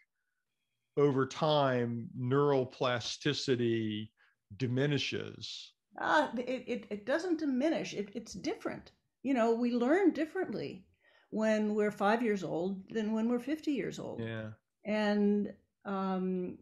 over 0.97 1.27
time 1.27 2.09
neural 2.17 2.67
plasticity 2.67 4.13
diminishes. 4.57 5.73
Uh, 6.01 6.29
it, 6.37 6.65
it, 6.67 6.87
it 6.91 7.07
doesn't 7.07 7.39
diminish 7.39 7.95
it, 7.95 8.11
it's 8.15 8.33
different. 8.33 8.93
You 9.23 9.35
know 9.35 9.53
we 9.55 9.73
learn 9.73 10.13
differently 10.13 10.85
when 11.31 11.75
we're 11.75 11.91
five 11.91 12.23
years 12.23 12.43
old 12.43 12.83
than 12.91 13.13
when 13.13 13.29
we're 13.29 13.39
50 13.39 13.73
years 13.73 13.99
old. 13.99 14.21
Yeah. 14.21 14.51
And 14.85 15.53
um 15.85 16.59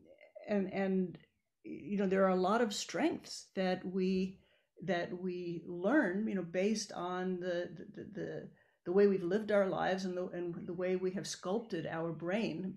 and 0.48 0.72
and 0.72 1.18
you 1.62 1.98
know 1.98 2.06
there 2.06 2.24
are 2.24 2.30
a 2.30 2.36
lot 2.36 2.60
of 2.60 2.74
strengths 2.74 3.46
that 3.54 3.84
we 3.84 4.38
that 4.84 5.16
we 5.16 5.62
learn 5.66 6.26
you 6.26 6.34
know 6.34 6.42
based 6.42 6.92
on 6.92 7.38
the 7.40 7.68
the 7.94 8.04
the, 8.12 8.48
the 8.88 8.92
way 8.92 9.06
we've 9.06 9.22
lived 9.22 9.52
our 9.52 9.68
lives 9.68 10.06
and 10.06 10.16
the 10.16 10.28
and 10.28 10.66
the 10.66 10.72
way 10.72 10.96
we 10.96 11.10
have 11.10 11.26
sculpted 11.26 11.86
our 11.86 12.10
brain 12.10 12.74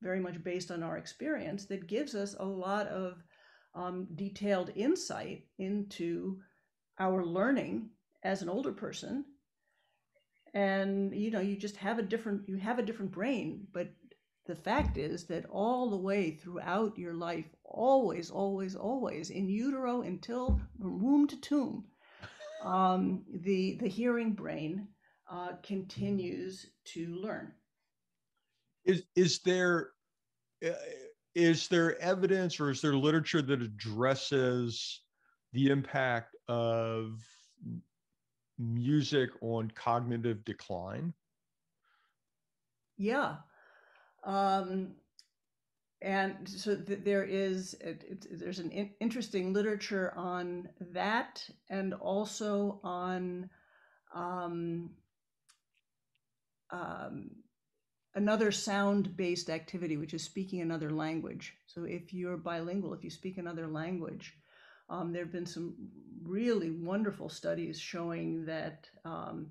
very 0.00 0.18
much 0.18 0.42
based 0.42 0.70
on 0.70 0.82
our 0.82 0.96
experience 0.96 1.66
that 1.66 1.86
gives 1.86 2.14
us 2.14 2.34
a 2.40 2.44
lot 2.46 2.86
of 2.86 3.22
um, 3.74 4.08
detailed 4.14 4.70
insight 4.74 5.44
into 5.58 6.38
our 6.98 7.26
learning 7.26 7.90
as 8.22 8.40
an 8.40 8.48
older 8.48 8.72
person. 8.72 9.26
And 10.54 11.14
you 11.14 11.30
know 11.30 11.40
you 11.40 11.56
just 11.58 11.76
have 11.76 11.98
a 11.98 12.02
different 12.02 12.48
you 12.48 12.56
have 12.56 12.78
a 12.78 12.86
different 12.88 13.12
brain 13.12 13.66
but 13.70 13.88
the 14.46 14.56
fact 14.56 14.96
is 14.96 15.26
that 15.26 15.44
all 15.50 15.90
the 15.90 16.04
way 16.08 16.30
throughout 16.30 16.96
your 16.96 17.12
life 17.12 17.50
always 17.66 18.30
always 18.30 18.74
always 18.76 19.28
in 19.28 19.50
utero 19.50 20.00
until 20.00 20.58
womb 20.78 21.26
to 21.26 21.38
tomb 21.38 21.84
um, 22.62 23.24
the 23.30 23.76
the 23.76 23.88
hearing 23.88 24.32
brain 24.32 24.88
uh, 25.30 25.52
continues 25.62 26.66
to 26.84 27.14
learn 27.16 27.52
is 28.84 29.04
is 29.16 29.40
there 29.40 29.90
uh, 30.64 30.70
is 31.34 31.68
there 31.68 32.00
evidence 32.00 32.60
or 32.60 32.70
is 32.70 32.80
there 32.80 32.94
literature 32.94 33.42
that 33.42 33.60
addresses 33.60 35.00
the 35.52 35.68
impact 35.70 36.36
of 36.48 37.20
music 38.58 39.30
on 39.40 39.70
cognitive 39.74 40.44
decline? 40.44 41.12
Yeah. 42.96 43.36
Um, 44.22 44.92
and 46.02 46.48
so 46.48 46.76
th- 46.76 47.00
there 47.02 47.24
is 47.24 47.74
it, 47.80 48.04
it, 48.08 48.38
there's 48.38 48.58
an 48.60 48.70
in- 48.70 48.94
interesting 49.00 49.52
literature 49.52 50.12
on 50.16 50.68
that 50.92 51.48
and 51.68 51.94
also 51.94 52.80
on 52.84 53.50
um, 54.14 54.90
um, 56.70 57.30
another 58.14 58.50
sound 58.52 59.16
based 59.16 59.50
activity 59.50 59.96
which 59.96 60.14
is 60.14 60.22
speaking 60.22 60.60
another 60.60 60.90
language 60.90 61.54
so 61.66 61.84
if 61.84 62.12
you're 62.12 62.36
bilingual 62.36 62.94
if 62.94 63.02
you 63.04 63.10
speak 63.10 63.38
another 63.38 63.66
language 63.66 64.34
um, 64.88 65.12
there 65.12 65.24
have 65.24 65.32
been 65.32 65.46
some 65.46 65.74
really 66.22 66.70
wonderful 66.70 67.28
studies 67.28 67.80
showing 67.80 68.44
that 68.44 68.88
um, 69.04 69.46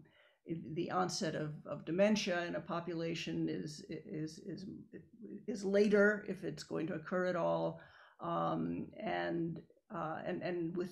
the 0.73 0.91
onset 0.91 1.35
of, 1.35 1.53
of 1.65 1.85
dementia 1.85 2.45
in 2.45 2.55
a 2.55 2.59
population 2.59 3.47
is, 3.49 3.83
is, 3.89 4.39
is, 4.45 4.65
is 5.47 5.63
later 5.63 6.25
if 6.27 6.43
it's 6.43 6.63
going 6.63 6.85
to 6.87 6.95
occur 6.95 7.25
at 7.27 7.35
all. 7.35 7.79
Um, 8.19 8.87
and, 9.01 9.61
uh, 9.93 10.19
and, 10.25 10.41
and 10.41 10.75
with 10.75 10.91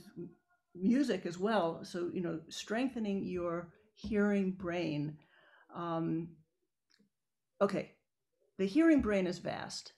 music 0.76 1.26
as 1.26 1.38
well. 1.38 1.84
So, 1.84 2.10
you 2.14 2.22
know, 2.22 2.40
strengthening 2.50 3.26
your 3.26 3.70
hearing 3.94 4.52
brain. 4.52 5.18
Um, 5.76 6.30
okay, 7.62 7.92
the 8.58 8.66
hearing 8.66 9.02
brain 9.02 9.28
is 9.28 9.40
vast 9.40 9.94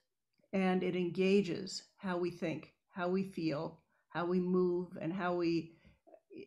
and 0.54 0.84
it 0.84 0.96
engages 0.96 1.84
how 1.98 2.18
we 2.18 2.30
think, 2.30 2.74
how 2.92 3.08
we 3.08 3.24
feel, 3.24 3.80
how 4.10 4.26
we 4.26 4.40
move, 4.40 4.98
and 5.02 5.12
how 5.12 5.34
we 5.36 5.74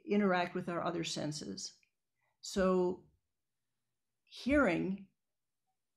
interact 0.08 0.54
with 0.54 0.68
our 0.68 0.82
other 0.82 1.04
senses. 1.04 1.74
So, 2.40 3.00
hearing 4.26 5.06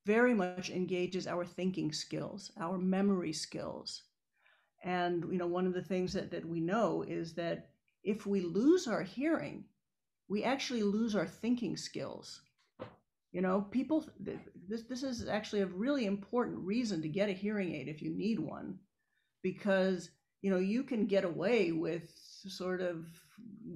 very 0.06 0.34
much 0.34 0.70
engages 0.70 1.28
our 1.28 1.46
thinking 1.46 1.92
skills, 1.92 2.52
our 2.60 2.78
memory 2.78 3.34
skills. 3.34 4.04
And 4.84 5.26
you 5.32 5.38
know, 5.38 5.48
one 5.48 5.68
of 5.68 5.74
the 5.74 5.84
things 5.84 6.14
that, 6.14 6.32
that 6.32 6.48
we 6.48 6.60
know 6.60 7.04
is 7.04 7.34
that 7.36 7.70
if 8.04 8.26
we 8.26 8.42
lose 8.42 8.88
our 8.88 9.04
hearing, 9.04 9.66
we 10.28 10.44
actually 10.44 10.84
lose 10.84 11.16
our 11.16 11.28
thinking 11.28 11.78
skills. 11.78 12.42
You 13.32 13.42
know, 13.42 13.62
people 13.62 14.06
this 14.20 14.84
this 14.84 15.04
is 15.04 15.28
actually 15.28 15.62
a 15.62 15.68
really 15.68 16.06
important 16.06 16.60
reason 16.60 17.02
to 17.02 17.10
get 17.10 17.30
a 17.30 17.34
hearing 17.34 17.76
aid 17.76 17.88
if 17.88 18.02
you 18.02 18.16
need 18.16 18.40
one 18.40 18.80
because 19.44 20.10
you 20.42 20.50
know 20.50 20.58
you 20.58 20.84
can 20.84 21.06
get 21.06 21.26
away 21.26 21.72
with 21.72 22.12
sort 22.16 22.82
of 22.82 23.06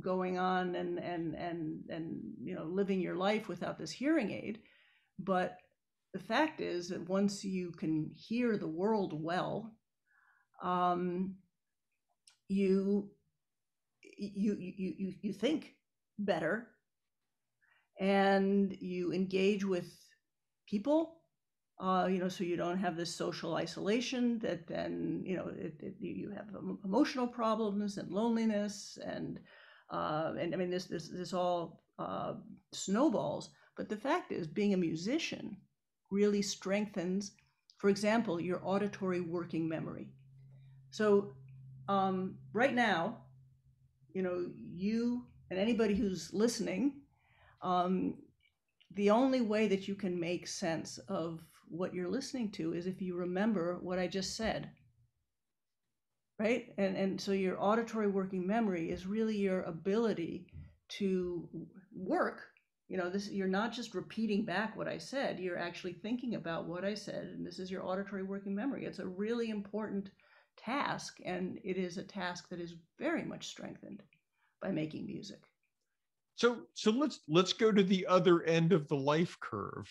going 0.02 0.40
on 0.40 0.76
and 0.76 0.98
and 0.98 1.36
and 1.36 1.84
and 1.90 2.20
you 2.44 2.56
know 2.56 2.64
living 2.64 3.00
your 3.00 3.16
life 3.16 3.48
without 3.48 3.78
this 3.78 3.92
hearing 3.92 4.32
aid. 4.32 4.60
But 5.20 5.60
the 6.14 6.20
fact 6.20 6.60
is 6.60 6.90
that 6.90 7.08
once 7.08 7.44
you 7.44 7.72
can 7.72 8.12
hear 8.16 8.58
the 8.58 8.68
world 8.68 9.14
well 9.14 9.76
um, 10.64 11.36
you, 12.48 13.10
you 14.18 14.56
you 14.58 14.94
you 14.98 15.14
you 15.22 15.34
think 15.34 15.76
better 16.20 16.70
and 18.04 18.76
you 18.82 19.14
engage 19.14 19.64
with 19.64 19.90
people 20.68 21.24
uh, 21.80 22.08
you 22.08 22.20
know, 22.20 22.30
so 22.30 22.44
you 22.44 22.56
don't 22.56 22.78
have 22.78 22.96
this 22.96 23.14
social 23.14 23.56
isolation 23.56 24.40
that 24.40 24.68
then, 24.68 25.22
you 25.26 25.36
know, 25.36 25.48
it, 25.58 25.74
it, 25.80 25.96
you 26.00 26.32
have 26.32 26.48
emotional 26.86 27.28
problems 27.28 27.98
and 27.98 28.12
loneliness 28.12 28.98
and, 29.06 29.40
uh, 29.90 30.34
and 30.40 30.54
I 30.54 30.58
mean, 30.58 30.70
this, 30.70 30.86
this, 30.86 31.10
this 31.10 31.34
all 31.34 31.84
uh, 32.00 32.36
snowballs. 32.72 33.50
But 33.76 33.90
the 33.90 33.98
fact 33.98 34.32
is, 34.32 34.48
being 34.48 34.74
a 34.74 34.78
musician 34.78 35.58
really 36.12 36.42
strengthens, 36.42 37.34
for 37.80 37.90
example, 37.90 38.40
your 38.40 38.62
auditory 38.64 39.20
working 39.20 39.68
memory. 39.68 40.10
So 40.92 41.34
um, 41.90 42.36
right 42.54 42.74
now, 42.74 43.18
you 44.14 44.22
know, 44.22 44.48
you 44.72 45.26
and 45.50 45.60
anybody 45.60 45.96
who's 45.96 46.32
listening, 46.34 47.02
um, 47.64 48.16
the 48.96 49.10
only 49.10 49.42
way 49.42 49.68
that 49.68 49.88
you 49.88 49.96
can 49.96 50.20
make 50.20 50.48
sense 50.48 51.00
of 51.08 51.42
what 51.68 51.94
you're 51.94 52.10
listening 52.10 52.52
to 52.52 52.74
is 52.74 52.86
if 52.86 53.02
you 53.02 53.16
remember 53.16 53.80
what 53.82 53.98
I 53.98 54.08
just 54.08 54.36
said. 54.36 54.70
Right? 56.40 56.74
And 56.78 56.96
and 56.98 57.22
so 57.22 57.32
your 57.32 57.62
auditory 57.62 58.08
working 58.08 58.46
memory 58.46 58.90
is 58.92 59.06
really 59.06 59.38
your 59.38 59.62
ability 59.64 60.48
to 61.00 61.48
work. 61.96 62.42
You 62.90 62.98
know, 62.98 63.10
this 63.10 63.30
you're 63.30 63.48
not 63.48 63.72
just 63.72 63.96
repeating 63.96 64.44
back 64.44 64.76
what 64.76 64.88
I 64.88 64.98
said, 64.98 65.40
you're 65.40 65.58
actually 65.58 65.94
thinking 65.94 66.36
about 66.36 66.66
what 66.68 66.84
I 66.84 66.96
said, 66.96 67.26
and 67.26 67.46
this 67.46 67.60
is 67.60 67.72
your 67.72 67.86
auditory 67.86 68.24
working 68.24 68.54
memory. 68.54 68.86
It's 68.86 69.00
a 69.00 69.08
really 69.08 69.50
important 69.50 70.10
task, 70.58 71.18
and 71.26 71.60
it 71.64 71.78
is 71.78 71.98
a 71.98 72.04
task 72.04 72.50
that 72.50 72.60
is 72.60 72.76
very 73.00 73.24
much 73.24 73.48
strengthened 73.48 74.04
by 74.62 74.72
making 74.72 75.06
music. 75.06 75.40
So 76.36 76.64
so 76.74 76.92
let's 76.92 77.20
let's 77.28 77.54
go 77.54 77.72
to 77.72 77.84
the 77.84 78.08
other 78.08 78.44
end 78.44 78.74
of 78.74 78.88
the 78.88 78.96
life 78.96 79.38
curve. 79.40 79.90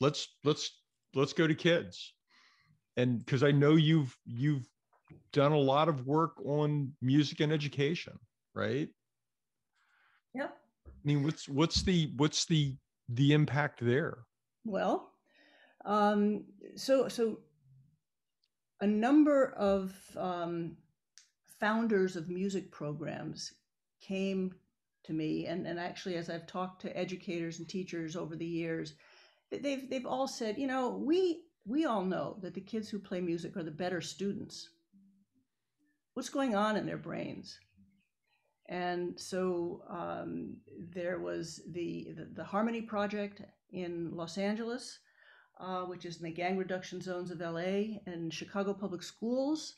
Let's 0.00 0.28
let's 0.44 0.70
let's 1.14 1.32
go 1.32 1.46
to 1.46 1.54
kids 1.54 2.14
and 2.96 3.18
because 3.18 3.42
i 3.42 3.50
know 3.50 3.76
you've 3.76 4.16
you've 4.26 4.66
done 5.32 5.52
a 5.52 5.58
lot 5.58 5.88
of 5.88 6.06
work 6.06 6.40
on 6.44 6.92
music 7.00 7.40
and 7.40 7.52
education, 7.52 8.18
right? 8.54 8.88
Yep. 10.34 10.56
I 10.86 10.90
mean, 11.04 11.22
what's 11.24 11.48
what's 11.48 11.82
the 11.82 12.12
what's 12.16 12.44
the 12.44 12.76
the 13.08 13.32
impact 13.32 13.80
there? 13.82 14.18
Well, 14.64 15.10
um, 15.84 16.44
so 16.76 17.08
so 17.08 17.40
a 18.80 18.86
number 18.86 19.52
of 19.56 19.94
um, 20.16 20.76
founders 21.60 22.16
of 22.16 22.28
music 22.28 22.70
programs 22.70 23.52
came 24.00 24.54
to 25.04 25.12
me, 25.12 25.46
and 25.46 25.66
and 25.66 25.78
actually, 25.78 26.16
as 26.16 26.30
I've 26.30 26.46
talked 26.46 26.82
to 26.82 26.96
educators 26.96 27.58
and 27.58 27.68
teachers 27.68 28.16
over 28.16 28.36
the 28.36 28.46
years, 28.46 28.94
they've 29.50 29.88
they've 29.88 30.06
all 30.06 30.28
said, 30.28 30.58
you 30.58 30.66
know, 30.66 30.90
we 30.90 31.42
we 31.64 31.84
all 31.84 32.04
know 32.04 32.36
that 32.42 32.54
the 32.54 32.60
kids 32.60 32.88
who 32.88 32.98
play 32.98 33.20
music 33.20 33.56
are 33.56 33.62
the 33.62 33.70
better 33.70 34.00
students. 34.00 34.70
What's 36.14 36.28
going 36.28 36.54
on 36.54 36.76
in 36.76 36.86
their 36.86 36.98
brains? 36.98 37.58
And 38.68 39.18
so 39.18 39.82
um, 39.88 40.56
there 40.92 41.18
was 41.18 41.60
the, 41.72 42.08
the, 42.16 42.24
the 42.36 42.44
Harmony 42.44 42.82
Project 42.82 43.42
in 43.70 44.10
Los 44.14 44.38
Angeles, 44.38 44.98
uh, 45.60 45.82
which 45.82 46.04
is 46.04 46.18
in 46.18 46.24
the 46.24 46.30
gang 46.30 46.56
reduction 46.56 47.00
zones 47.00 47.30
of 47.30 47.40
LA 47.40 47.98
and 48.06 48.32
Chicago 48.32 48.72
Public 48.72 49.02
Schools. 49.02 49.76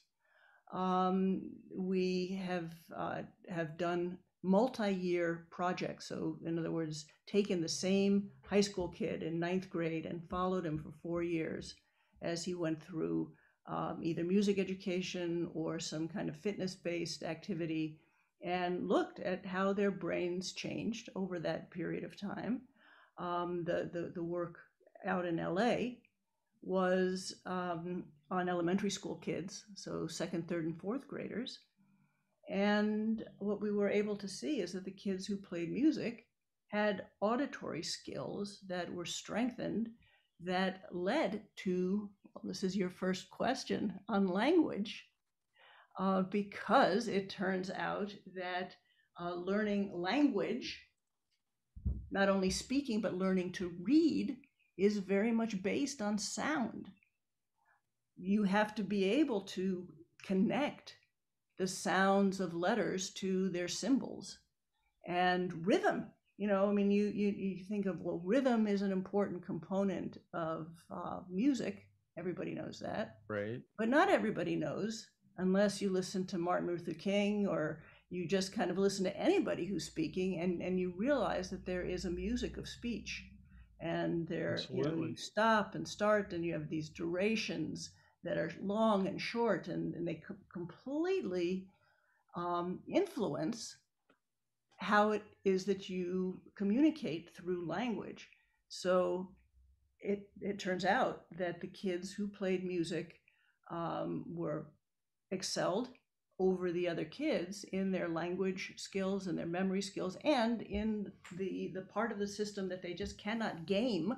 Um, 0.72 1.42
we 1.74 2.40
have 2.46 2.72
uh, 2.96 3.22
have 3.48 3.76
done 3.76 4.18
multi-year 4.44 5.46
projects. 5.50 6.06
So, 6.06 6.36
in 6.44 6.58
other 6.58 6.70
words, 6.70 7.06
taken 7.26 7.60
the 7.60 7.68
same 7.68 8.30
high 8.46 8.60
school 8.60 8.88
kid 8.88 9.22
in 9.22 9.40
ninth 9.40 9.70
grade 9.70 10.04
and 10.06 10.28
followed 10.28 10.66
him 10.66 10.78
for 10.78 10.92
four 11.02 11.22
years 11.22 11.74
as 12.22 12.44
he 12.44 12.54
went 12.54 12.82
through 12.82 13.32
um, 13.66 14.00
either 14.02 14.22
music 14.22 14.58
education 14.58 15.48
or 15.54 15.78
some 15.78 16.06
kind 16.06 16.28
of 16.28 16.36
fitness-based 16.36 17.22
activity, 17.22 17.98
and 18.42 18.86
looked 18.86 19.20
at 19.20 19.46
how 19.46 19.72
their 19.72 19.90
brains 19.90 20.52
changed 20.52 21.08
over 21.16 21.38
that 21.38 21.70
period 21.70 22.04
of 22.04 22.14
time. 22.14 22.60
Um, 23.16 23.64
the, 23.64 23.88
the 23.90 24.12
the 24.14 24.22
work 24.22 24.58
out 25.06 25.24
in 25.24 25.36
LA 25.36 25.94
was 26.62 27.34
um, 27.46 28.04
on 28.30 28.50
elementary 28.50 28.90
school 28.90 29.16
kids, 29.16 29.64
so 29.74 30.06
second, 30.06 30.46
third, 30.46 30.66
and 30.66 30.78
fourth 30.78 31.08
graders 31.08 31.60
and 32.48 33.24
what 33.38 33.60
we 33.60 33.70
were 33.70 33.88
able 33.88 34.16
to 34.16 34.28
see 34.28 34.60
is 34.60 34.72
that 34.72 34.84
the 34.84 34.90
kids 34.90 35.26
who 35.26 35.36
played 35.36 35.72
music 35.72 36.26
had 36.68 37.06
auditory 37.20 37.82
skills 37.82 38.60
that 38.68 38.92
were 38.92 39.06
strengthened 39.06 39.88
that 40.40 40.82
led 40.92 41.42
to 41.56 42.10
well, 42.34 42.42
this 42.44 42.64
is 42.64 42.76
your 42.76 42.90
first 42.90 43.30
question 43.30 43.98
on 44.08 44.26
language, 44.26 45.06
uh, 45.98 46.22
because 46.22 47.06
it 47.06 47.30
turns 47.30 47.70
out 47.70 48.12
that 48.34 48.74
uh, 49.20 49.34
learning 49.34 49.92
language, 49.94 50.82
not 52.10 52.28
only 52.28 52.50
speaking, 52.50 53.00
but 53.00 53.14
learning 53.14 53.52
to 53.52 53.72
read, 53.80 54.36
is 54.76 54.98
very 54.98 55.30
much 55.30 55.62
based 55.62 56.02
on 56.02 56.18
sound. 56.18 56.88
You 58.16 58.42
have 58.42 58.74
to 58.74 58.82
be 58.82 59.04
able 59.04 59.42
to 59.42 59.86
connect 60.24 60.96
the 61.58 61.66
sounds 61.66 62.40
of 62.40 62.54
letters 62.54 63.10
to 63.10 63.48
their 63.50 63.68
symbols. 63.68 64.38
And 65.06 65.66
rhythm 65.66 66.06
you 66.36 66.48
know 66.48 66.68
i 66.68 66.72
mean 66.72 66.90
you 66.90 67.06
you, 67.06 67.28
you 67.28 67.64
think 67.64 67.86
of 67.86 68.00
well 68.00 68.20
rhythm 68.24 68.66
is 68.66 68.82
an 68.82 68.92
important 68.92 69.44
component 69.44 70.18
of 70.32 70.68
uh, 70.90 71.20
music. 71.30 71.86
Everybody 72.16 72.54
knows 72.54 72.78
that. 72.78 73.16
Right. 73.28 73.60
But 73.76 73.88
not 73.88 74.08
everybody 74.08 74.54
knows 74.56 75.08
unless 75.38 75.82
you 75.82 75.90
listen 75.90 76.26
to 76.26 76.38
martin 76.38 76.68
luther 76.68 76.94
king 76.94 77.46
or 77.46 77.82
you 78.10 78.26
just 78.26 78.52
kind 78.52 78.70
of 78.70 78.78
listen 78.78 79.04
to 79.04 79.16
anybody 79.16 79.64
who's 79.64 79.84
speaking 79.84 80.40
and 80.40 80.62
and 80.62 80.78
you 80.78 80.94
realize 80.96 81.50
that 81.50 81.66
there 81.66 81.82
is 81.82 82.04
a 82.04 82.10
music 82.10 82.56
of 82.56 82.68
speech. 82.68 83.24
And 83.80 84.26
there 84.28 84.58
you, 84.72 84.82
know, 84.82 84.94
you 84.94 85.16
stop 85.16 85.74
and 85.74 85.86
start 85.86 86.32
and 86.32 86.42
you 86.44 86.54
have 86.54 86.70
these 86.70 86.88
durations 86.88 87.90
that 88.24 88.38
are 88.38 88.50
long 88.60 89.06
and 89.06 89.20
short, 89.20 89.68
and, 89.68 89.94
and 89.94 90.06
they 90.06 90.14
co- 90.14 90.34
completely 90.52 91.66
um, 92.34 92.80
influence 92.88 93.76
how 94.78 95.12
it 95.12 95.22
is 95.44 95.64
that 95.64 95.88
you 95.88 96.40
communicate 96.56 97.30
through 97.34 97.66
language. 97.66 98.28
So 98.68 99.28
it, 100.00 100.28
it 100.40 100.58
turns 100.58 100.84
out 100.84 101.24
that 101.38 101.60
the 101.60 101.68
kids 101.68 102.12
who 102.12 102.26
played 102.26 102.64
music 102.64 103.20
um, 103.70 104.24
were 104.28 104.66
excelled 105.30 105.88
over 106.38 106.72
the 106.72 106.88
other 106.88 107.04
kids 107.04 107.64
in 107.72 107.92
their 107.92 108.08
language 108.08 108.72
skills 108.76 109.26
and 109.26 109.38
their 109.38 109.46
memory 109.46 109.80
skills 109.80 110.16
and 110.24 110.62
in 110.62 111.10
the 111.36 111.70
the 111.74 111.82
part 111.82 112.10
of 112.10 112.18
the 112.18 112.26
system 112.26 112.68
that 112.68 112.82
they 112.82 112.92
just 112.92 113.16
cannot 113.16 113.66
game 113.66 114.14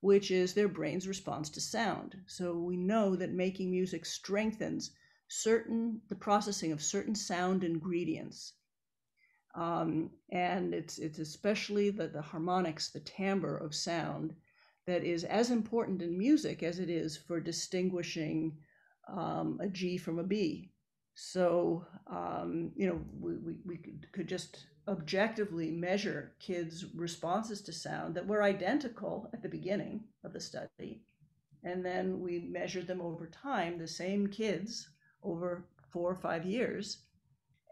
which 0.00 0.30
is 0.30 0.54
their 0.54 0.68
brain's 0.68 1.08
response 1.08 1.50
to 1.50 1.60
sound. 1.60 2.16
So 2.26 2.56
we 2.56 2.76
know 2.76 3.16
that 3.16 3.32
making 3.32 3.70
music 3.70 4.06
strengthens 4.06 4.92
certain 5.28 6.00
the 6.08 6.14
processing 6.14 6.72
of 6.72 6.82
certain 6.82 7.14
sound 7.14 7.64
ingredients. 7.64 8.54
Um, 9.54 10.10
and 10.30 10.72
it's 10.72 10.98
it's 10.98 11.18
especially 11.18 11.90
the, 11.90 12.08
the 12.08 12.22
harmonics, 12.22 12.90
the 12.90 13.00
timbre 13.00 13.56
of 13.56 13.74
sound 13.74 14.34
that 14.86 15.04
is 15.04 15.24
as 15.24 15.50
important 15.50 16.00
in 16.00 16.16
music 16.16 16.62
as 16.62 16.78
it 16.78 16.88
is 16.88 17.16
for 17.16 17.40
distinguishing 17.40 18.56
um, 19.08 19.58
a 19.60 19.68
G 19.68 19.98
from 19.98 20.18
a 20.18 20.24
B. 20.24 20.70
So, 21.20 21.84
um, 22.06 22.70
you 22.76 22.86
know, 22.86 23.00
we, 23.18 23.34
we, 23.38 23.56
we 23.66 23.76
could, 23.76 24.06
could 24.12 24.28
just 24.28 24.66
objectively 24.86 25.68
measure 25.68 26.34
kids' 26.38 26.84
responses 26.94 27.60
to 27.62 27.72
sound 27.72 28.14
that 28.14 28.28
were 28.28 28.44
identical 28.44 29.28
at 29.32 29.42
the 29.42 29.48
beginning 29.48 30.04
of 30.22 30.32
the 30.32 30.38
study. 30.38 31.02
And 31.64 31.84
then 31.84 32.20
we 32.20 32.38
measured 32.38 32.86
them 32.86 33.00
over 33.00 33.26
time, 33.26 33.78
the 33.78 33.88
same 33.88 34.28
kids 34.28 34.90
over 35.24 35.64
four 35.92 36.08
or 36.08 36.14
five 36.14 36.46
years. 36.46 36.98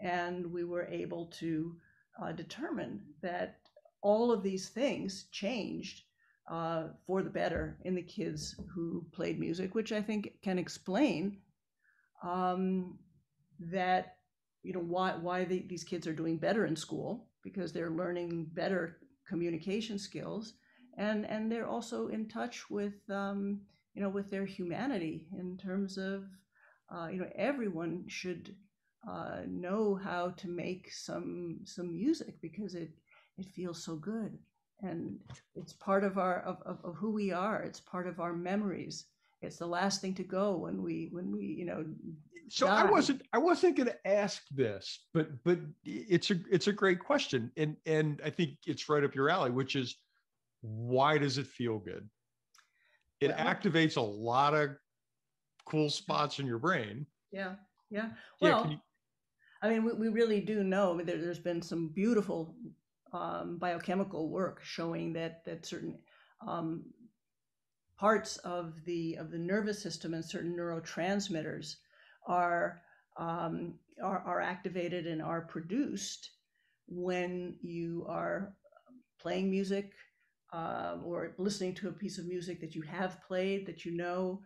And 0.00 0.52
we 0.52 0.64
were 0.64 0.88
able 0.88 1.26
to 1.38 1.76
uh, 2.20 2.32
determine 2.32 3.00
that 3.22 3.60
all 4.02 4.32
of 4.32 4.42
these 4.42 4.70
things 4.70 5.26
changed 5.30 6.02
uh, 6.50 6.88
for 7.06 7.22
the 7.22 7.30
better 7.30 7.78
in 7.84 7.94
the 7.94 8.02
kids 8.02 8.56
who 8.74 9.06
played 9.12 9.38
music, 9.38 9.76
which 9.76 9.92
I 9.92 10.02
think 10.02 10.32
can 10.42 10.58
explain 10.58 11.38
um, 12.24 12.98
that 13.60 14.16
you 14.62 14.72
know 14.72 14.80
why 14.80 15.12
why 15.16 15.44
the, 15.44 15.64
these 15.68 15.84
kids 15.84 16.06
are 16.06 16.12
doing 16.12 16.38
better 16.38 16.66
in 16.66 16.76
school 16.76 17.28
because 17.42 17.72
they're 17.72 17.90
learning 17.90 18.46
better 18.52 18.98
communication 19.28 19.98
skills 19.98 20.54
and 20.96 21.26
and 21.26 21.50
they're 21.50 21.68
also 21.68 22.08
in 22.08 22.28
touch 22.28 22.68
with 22.70 23.08
um, 23.10 23.60
you 23.94 24.02
know 24.02 24.08
with 24.08 24.30
their 24.30 24.46
humanity 24.46 25.26
in 25.38 25.56
terms 25.56 25.98
of 25.98 26.24
uh, 26.94 27.08
you 27.08 27.18
know 27.18 27.30
everyone 27.36 28.04
should 28.08 28.54
uh, 29.08 29.40
know 29.46 29.94
how 29.94 30.30
to 30.30 30.48
make 30.48 30.90
some 30.92 31.60
some 31.64 31.94
music 31.94 32.40
because 32.40 32.74
it 32.74 32.90
it 33.38 33.46
feels 33.46 33.82
so 33.82 33.96
good. 33.96 34.38
And 34.82 35.18
it's 35.54 35.72
part 35.72 36.04
of 36.04 36.18
our 36.18 36.40
of, 36.40 36.60
of, 36.66 36.78
of 36.84 36.96
who 36.96 37.10
we 37.10 37.32
are. 37.32 37.62
It's 37.62 37.80
part 37.80 38.06
of 38.06 38.20
our 38.20 38.32
memories 38.34 39.06
it's 39.42 39.56
the 39.58 39.66
last 39.66 40.00
thing 40.00 40.14
to 40.14 40.22
go 40.22 40.56
when 40.56 40.82
we 40.82 41.08
when 41.12 41.30
we 41.30 41.44
you 41.44 41.64
know 41.64 41.84
so 42.48 42.66
die. 42.66 42.82
i 42.82 42.90
wasn't 42.90 43.22
i 43.32 43.38
wasn't 43.38 43.76
going 43.76 43.88
to 43.88 44.08
ask 44.08 44.42
this 44.50 45.06
but 45.12 45.28
but 45.44 45.58
it's 45.84 46.30
a 46.30 46.36
it's 46.50 46.68
a 46.68 46.72
great 46.72 46.98
question 46.98 47.50
and 47.56 47.76
and 47.86 48.20
i 48.24 48.30
think 48.30 48.50
it's 48.66 48.88
right 48.88 49.04
up 49.04 49.14
your 49.14 49.28
alley 49.28 49.50
which 49.50 49.76
is 49.76 49.96
why 50.66 51.18
does 51.18 51.38
it 51.38 51.46
feel 51.46 51.78
good? 51.78 52.08
It 53.20 53.28
well, 53.28 53.38
activates 53.38 53.96
a 53.96 54.00
lot 54.00 54.54
of 54.54 54.70
cool 55.64 55.90
spots 55.90 56.38
in 56.38 56.46
your 56.46 56.58
brain. 56.58 57.06
Yeah 57.32 57.54
yeah. 57.90 58.08
Well 58.40 58.64
yeah, 58.64 58.70
you, 58.72 58.78
i 59.62 59.68
mean 59.68 59.84
we, 59.84 59.92
we 59.92 60.08
really 60.08 60.40
do 60.40 60.64
know 60.64 60.92
I 60.92 60.96
mean, 60.96 61.06
there, 61.06 61.18
has 61.18 61.38
been 61.38 61.62
some 61.62 61.88
beautiful 61.88 62.56
um, 63.12 63.58
biochemical 63.58 64.28
work 64.28 64.60
showing 64.62 65.12
that 65.14 65.44
that 65.44 65.64
certain 65.64 65.98
um, 66.46 66.82
parts 67.98 68.36
of 68.38 68.84
the 68.84 69.16
of 69.16 69.30
the 69.30 69.38
nervous 69.38 69.82
system 69.82 70.14
and 70.14 70.24
certain 70.24 70.54
neurotransmitters 70.56 71.76
are 72.26 72.82
um, 73.18 73.74
are, 74.02 74.22
are 74.26 74.40
activated 74.40 75.06
and 75.06 75.22
are 75.22 75.42
produced 75.42 76.30
when 76.88 77.56
you 77.62 78.04
are 78.08 78.54
playing 79.18 79.50
music 79.50 79.92
uh, 80.52 80.96
or 81.04 81.34
listening 81.38 81.74
to 81.74 81.88
a 81.88 81.92
piece 81.92 82.18
of 82.18 82.26
music 82.26 82.60
that 82.60 82.74
you 82.74 82.82
have 82.82 83.22
played 83.26 83.66
that 83.66 83.84
you 83.84 83.96
know. 83.96 84.42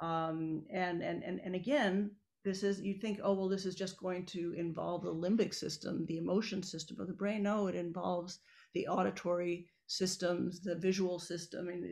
Um, 0.00 0.62
and 0.72 1.02
and 1.02 1.24
and 1.24 1.40
and 1.44 1.56
again 1.56 2.12
this 2.44 2.62
is 2.62 2.80
you 2.80 2.94
think 2.94 3.18
oh 3.22 3.32
well 3.32 3.48
this 3.48 3.66
is 3.66 3.74
just 3.74 3.98
going 3.98 4.24
to 4.26 4.54
involve 4.56 5.02
the 5.02 5.12
limbic 5.12 5.52
system 5.52 6.06
the 6.06 6.18
emotion 6.18 6.62
system 6.62 7.00
of 7.00 7.08
the 7.08 7.14
brain. 7.14 7.42
No 7.42 7.66
it 7.66 7.74
involves 7.74 8.38
the 8.74 8.86
auditory 8.86 9.66
systems, 9.88 10.60
the 10.60 10.76
visual 10.76 11.18
system, 11.18 11.68
and 11.68 11.82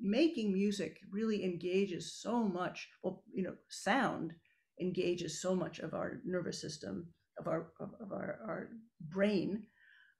making 0.00 0.52
music 0.52 0.98
really 1.10 1.42
engages 1.42 2.14
so 2.20 2.44
much. 2.44 2.88
Well, 3.02 3.24
you 3.32 3.42
know, 3.42 3.54
sound 3.68 4.34
engages 4.80 5.40
so 5.40 5.56
much 5.56 5.80
of 5.80 5.94
our 5.94 6.20
nervous 6.24 6.60
system, 6.60 7.08
of 7.40 7.48
our 7.48 7.72
of, 7.80 7.90
of 8.00 8.12
our, 8.12 8.38
our 8.46 8.68
brain, 9.00 9.66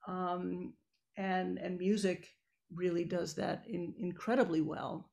um, 0.09 0.73
and 1.17 1.59
and 1.59 1.79
music 1.79 2.27
really 2.75 3.05
does 3.05 3.35
that 3.35 3.65
in, 3.69 3.95
incredibly 3.99 4.63
well. 4.63 5.11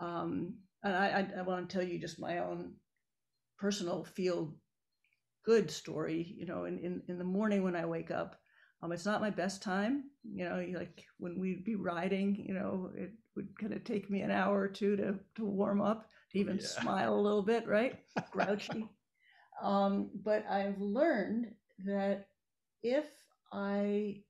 Um, 0.00 0.58
and 0.82 0.94
I, 0.94 1.06
I, 1.06 1.38
I 1.38 1.42
want 1.42 1.70
to 1.70 1.72
tell 1.78 1.86
you 1.86 1.98
just 1.98 2.20
my 2.20 2.38
own 2.38 2.74
personal 3.56 4.04
feel 4.04 4.56
good 5.44 5.70
story. 5.70 6.34
You 6.36 6.46
know, 6.46 6.64
in, 6.64 6.78
in, 6.78 7.02
in 7.08 7.18
the 7.18 7.24
morning 7.24 7.62
when 7.62 7.76
I 7.76 7.86
wake 7.86 8.10
up, 8.10 8.36
um, 8.82 8.92
it's 8.92 9.06
not 9.06 9.20
my 9.20 9.30
best 9.30 9.62
time. 9.62 10.04
You 10.24 10.48
know, 10.48 10.64
like 10.78 11.04
when 11.18 11.38
we'd 11.38 11.64
be 11.64 11.74
riding, 11.74 12.44
you 12.46 12.54
know, 12.54 12.90
it 12.94 13.12
would 13.36 13.58
kind 13.58 13.72
of 13.72 13.84
take 13.84 14.10
me 14.10 14.22
an 14.22 14.30
hour 14.30 14.60
or 14.60 14.68
two 14.68 14.96
to, 14.96 15.18
to 15.36 15.44
warm 15.44 15.80
up, 15.80 16.08
to 16.32 16.38
even 16.38 16.58
yeah. 16.58 16.66
smile 16.66 17.14
a 17.14 17.20
little 17.20 17.42
bit, 17.42 17.66
right? 17.66 17.98
Grouchy. 18.30 18.88
um, 19.62 20.10
but 20.24 20.44
I've 20.48 20.80
learned 20.80 21.52
that 21.84 22.28
if 22.82 23.06
I 23.52 24.22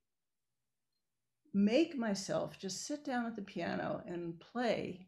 make 1.52 1.96
myself 1.96 2.58
just 2.58 2.86
sit 2.86 3.04
down 3.04 3.26
at 3.26 3.36
the 3.36 3.42
piano 3.42 4.02
and 4.06 4.38
play, 4.40 5.06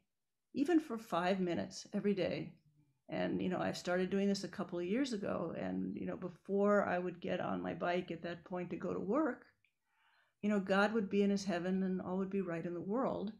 even 0.54 0.80
for 0.80 0.98
five 0.98 1.40
minutes 1.40 1.86
every 1.92 2.14
day, 2.14 2.52
and 3.12 3.40
you 3.40 3.48
know 3.48 3.60
i've 3.60 3.76
started 3.76 4.10
doing 4.10 4.26
this 4.26 4.44
a 4.44 4.48
couple 4.48 4.78
of 4.78 4.84
years 4.84 5.12
ago 5.12 5.54
and 5.56 5.96
you 5.96 6.06
know 6.06 6.16
before 6.16 6.84
i 6.88 6.98
would 6.98 7.20
get 7.20 7.40
on 7.40 7.62
my 7.62 7.74
bike 7.74 8.10
at 8.10 8.22
that 8.22 8.44
point 8.44 8.70
to 8.70 8.76
go 8.76 8.92
to 8.92 9.00
work 9.00 9.44
you 10.42 10.50
know 10.50 10.58
god 10.58 10.92
would 10.92 11.08
be 11.08 11.22
in 11.22 11.30
his 11.30 11.44
heaven 11.44 11.82
and 11.84 12.00
all 12.02 12.18
would 12.18 12.30
be 12.30 12.40
right 12.40 12.66
in 12.66 12.74
the 12.74 12.80
world 12.80 13.32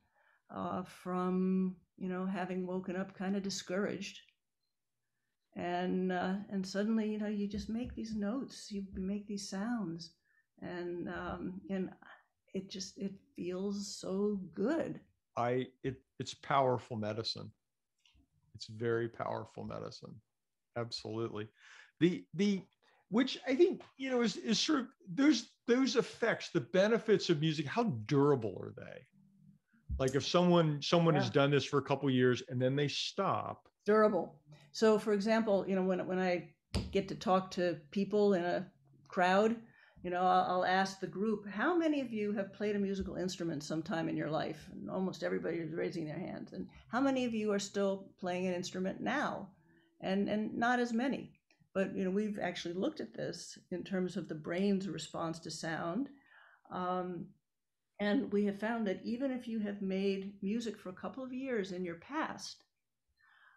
uh, 0.55 0.83
from 0.83 1.77
you 1.99 2.09
know 2.09 2.27
having 2.27 2.67
woken 2.67 2.97
up 2.97 3.15
kind 3.17 3.37
of 3.37 3.43
discouraged. 3.43 4.21
And 5.55 6.13
uh, 6.13 6.35
and 6.51 6.67
suddenly 6.67 7.11
you 7.11 7.19
know 7.19 7.29
you 7.29 7.47
just 7.47 7.69
make 7.69 7.95
these 7.95 8.15
notes 8.15 8.69
you 8.71 8.85
make 8.95 9.27
these 9.27 9.51
sounds 9.51 10.15
and 10.63 11.09
um, 11.09 11.61
and 11.69 11.91
it 12.55 12.71
just 12.71 12.97
it 12.99 13.13
feels 13.37 13.97
so 14.01 14.41
good. 14.55 15.01
I 15.37 15.67
it 15.83 16.01
it's 16.19 16.35
powerful 16.35 16.97
medicine 16.97 17.51
it's 18.63 18.79
very 18.79 19.09
powerful 19.09 19.65
medicine. 19.65 20.15
Absolutely. 20.77 21.49
The 22.01 22.25
the 22.35 22.63
which 23.09 23.39
I 23.47 23.55
think 23.55 23.83
you 23.97 24.11
know 24.11 24.23
is 24.23 24.37
is 24.37 24.59
sort 24.59 24.81
of 24.81 24.87
those 25.13 25.51
those 25.67 25.97
effects, 25.97 26.51
the 26.51 26.61
benefits 26.61 27.29
of 27.29 27.41
music. 27.41 27.67
How 27.67 27.85
durable 28.07 28.57
are 28.61 28.73
they? 28.77 29.01
Like 29.99 30.15
if 30.15 30.27
someone 30.27 30.81
someone 30.81 31.15
yeah. 31.15 31.23
has 31.23 31.31
done 31.31 31.51
this 31.51 31.65
for 31.65 31.79
a 31.79 31.83
couple 31.83 32.09
years 32.11 32.43
and 32.49 32.61
then 32.61 32.77
they 32.77 32.89
stop. 32.89 33.69
Durable. 33.85 34.39
So, 34.71 34.99
for 34.99 35.13
example, 35.13 35.65
you 35.67 35.75
know 35.75 35.83
when 35.83 36.07
when 36.07 36.19
I 36.19 36.51
get 36.93 37.09
to 37.09 37.15
talk 37.15 37.51
to 37.53 37.79
people 37.91 38.35
in 38.35 38.45
a 38.45 38.67
crowd, 39.09 39.57
you 40.03 40.11
know, 40.11 40.21
I'll, 40.21 40.65
ask 40.65 40.99
the 40.99 41.07
group, 41.07 41.49
how 41.49 41.77
many 41.77 42.01
of 42.01 42.13
you 42.13 42.33
have 42.33 42.53
played 42.53 42.75
a 42.75 42.79
musical 42.79 43.15
instrument 43.15 43.63
sometime 43.63 44.09
in 44.09 44.17
your 44.17 44.31
life? 44.31 44.69
And 44.73 44.91
almost 44.91 45.23
everybody 45.23 45.59
is 45.59 45.73
raising 45.73 46.07
their 46.07 46.19
hands. 46.19 46.53
And 46.53 46.67
how 46.89 47.01
many 47.01 47.25
of 47.25 47.35
you 47.35 47.53
are 47.53 47.59
still 47.61 48.09
playing 48.19 48.47
an 48.47 48.55
instrument 48.55 49.01
now? 49.01 49.49
And 50.01 50.29
and 50.29 50.55
not 50.57 50.81
as 50.81 50.93
many. 50.93 51.33
But 51.73 51.95
you 51.95 52.05
know, 52.05 52.11
we've 52.11 52.39
actually 52.41 52.75
looked 52.75 53.01
at 53.01 53.15
this 53.15 53.57
in 53.71 53.85
terms 53.85 54.17
of 54.17 54.29
the 54.29 54.35
brain's 54.35 54.89
response 54.89 55.39
to 55.41 55.51
sound. 55.51 56.09
Um, 56.73 57.27
and 58.01 58.33
we 58.33 58.45
have 58.47 58.59
found 58.59 58.87
that 58.89 59.01
even 59.05 59.31
if 59.31 59.47
you 59.47 59.61
have 59.61 59.81
made 59.81 60.35
music 60.43 60.77
for 60.77 60.89
a 60.89 60.95
couple 60.95 61.23
of 61.23 61.33
years 61.33 61.71
in 61.71 61.85
your 61.85 61.97
past, 61.97 62.65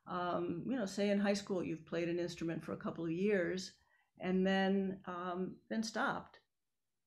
um, 0.07 0.63
you 0.67 0.75
know, 0.75 0.85
say 0.85 1.09
in 1.09 1.19
high 1.19 1.33
school 1.33 1.63
you've 1.63 1.85
played 1.87 2.09
an 2.09 2.19
instrument 2.19 2.63
for 2.63 2.73
a 2.73 2.77
couple 2.77 3.03
of 3.03 3.11
years, 3.11 3.71
and 4.19 4.45
then 4.45 4.99
um, 5.05 5.55
then 5.69 5.83
stopped. 5.83 6.39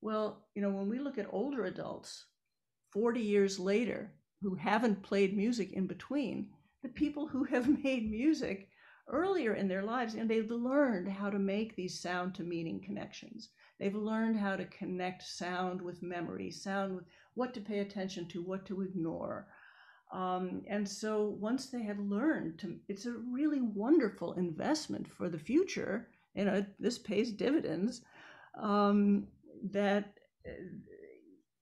Well, 0.01 0.45
you 0.55 0.61
know, 0.61 0.71
when 0.71 0.89
we 0.89 0.99
look 0.99 1.17
at 1.17 1.27
older 1.31 1.65
adults, 1.65 2.25
40 2.91 3.19
years 3.19 3.59
later, 3.59 4.13
who 4.41 4.55
haven't 4.55 5.03
played 5.03 5.35
music 5.35 5.73
in 5.73 5.87
between, 5.87 6.49
the 6.81 6.89
people 6.89 7.27
who 7.27 7.43
have 7.43 7.83
made 7.83 8.09
music 8.09 8.69
earlier 9.07 9.55
in 9.55 9.67
their 9.67 9.83
lives, 9.83 10.13
and 10.13 10.29
they've 10.29 10.51
learned 10.51 11.07
how 11.07 11.29
to 11.29 11.39
make 11.39 11.75
these 11.75 11.99
sound 11.99 12.35
to 12.35 12.43
meaning 12.43 12.79
connections. 12.79 13.49
They've 13.79 13.95
learned 13.95 14.37
how 14.37 14.55
to 14.55 14.65
connect 14.65 15.23
sound 15.23 15.81
with 15.81 16.03
memory, 16.03 16.51
sound 16.51 16.95
with 16.95 17.05
what 17.33 17.53
to 17.55 17.61
pay 17.61 17.79
attention 17.79 18.27
to, 18.29 18.41
what 18.43 18.65
to 18.67 18.81
ignore. 18.81 19.47
Um, 20.11 20.63
and 20.67 20.87
so 20.87 21.37
once 21.39 21.67
they 21.67 21.83
have 21.83 21.99
learned 21.99 22.59
to, 22.59 22.79
it's 22.87 23.05
a 23.05 23.13
really 23.31 23.61
wonderful 23.61 24.33
investment 24.33 25.07
for 25.07 25.29
the 25.29 25.39
future 25.39 26.09
you 26.39 26.45
know 26.45 26.65
this 26.79 26.97
pays 26.97 27.31
dividends 27.31 28.01
um, 28.61 29.27
that 29.71 30.13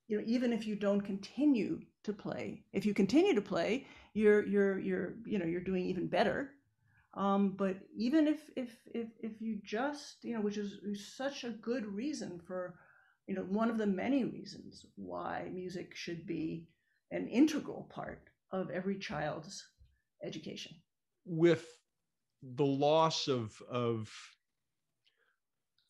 you 0.08 0.16
know 0.16 0.24
even 0.26 0.52
if 0.52 0.66
you 0.66 0.76
don't 0.76 1.00
continue 1.12 1.80
to 2.04 2.12
play 2.12 2.64
if 2.72 2.86
you 2.86 2.94
continue 2.94 3.34
to 3.34 3.42
play 3.54 3.86
you're 4.18 4.46
you're 4.46 4.78
you're 4.78 5.14
you 5.26 5.38
know 5.38 5.46
you're 5.46 5.60
doing 5.60 5.84
even 5.84 6.08
better. 6.08 6.50
Um, 7.14 7.54
but 7.56 7.76
even 7.96 8.28
if 8.28 8.50
if 8.56 8.70
if 8.94 9.08
if 9.20 9.40
you 9.40 9.58
just 9.64 10.16
you 10.22 10.34
know 10.34 10.40
which 10.40 10.56
is, 10.56 10.72
is 10.84 11.16
such 11.16 11.44
a 11.44 11.50
good 11.50 11.86
reason 11.86 12.40
for 12.46 12.78
you 13.26 13.34
know 13.34 13.42
one 13.42 13.70
of 13.70 13.78
the 13.78 13.86
many 13.86 14.24
reasons 14.24 14.86
why 14.96 15.48
music 15.52 15.94
should 15.94 16.26
be 16.26 16.68
an 17.10 17.28
integral 17.28 17.88
part 17.90 18.22
of 18.52 18.70
every 18.70 18.98
child's 18.98 19.66
education. 20.22 20.72
With 21.24 21.66
the 22.42 22.66
loss 22.66 23.28
of 23.28 23.60
of 23.70 24.10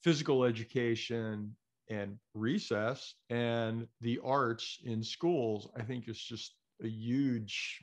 physical 0.02 0.44
education 0.44 1.54
and 1.90 2.16
recess 2.34 3.14
and 3.30 3.86
the 4.00 4.20
arts 4.24 4.78
in 4.84 5.02
schools, 5.02 5.68
I 5.76 5.82
think 5.82 6.08
is 6.08 6.20
just 6.20 6.54
a 6.82 6.88
huge, 6.88 7.78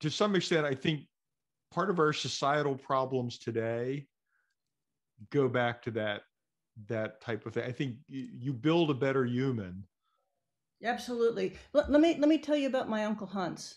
to 0.00 0.10
some 0.10 0.34
extent, 0.34 0.66
I 0.66 0.74
think 0.74 1.02
part 1.72 1.90
of 1.90 1.98
our 1.98 2.12
societal 2.12 2.76
problems 2.76 3.38
today 3.38 4.06
go 5.30 5.48
back 5.48 5.82
to 5.82 5.90
that 5.92 6.22
that 6.88 7.20
type 7.20 7.46
of 7.46 7.54
thing. 7.54 7.64
I 7.64 7.72
think 7.72 7.96
you 8.08 8.52
build 8.52 8.90
a 8.90 8.94
better 8.94 9.24
human. 9.24 9.84
Absolutely. 10.82 11.54
Let, 11.72 11.90
let 11.90 12.00
me 12.00 12.16
let 12.18 12.28
me 12.28 12.38
tell 12.38 12.56
you 12.56 12.66
about 12.66 12.88
my 12.88 13.04
uncle 13.04 13.26
Hans. 13.26 13.76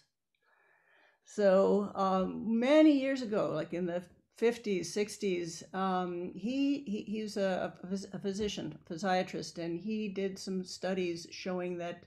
So 1.25 1.91
um, 1.93 2.59
many 2.59 2.93
years 2.93 3.21
ago, 3.21 3.51
like 3.53 3.73
in 3.73 3.85
the 3.85 4.01
50s, 4.39 4.81
60s, 4.81 5.73
um, 5.73 6.31
he, 6.35 6.83
he, 6.85 7.03
he 7.07 7.21
was 7.23 7.37
a, 7.37 7.73
a, 8.13 8.19
physician, 8.19 8.77
physiatrist, 8.89 9.57
and 9.57 9.79
he 9.79 10.09
did 10.09 10.37
some 10.37 10.63
studies 10.63 11.25
showing 11.31 11.77
that 11.77 12.03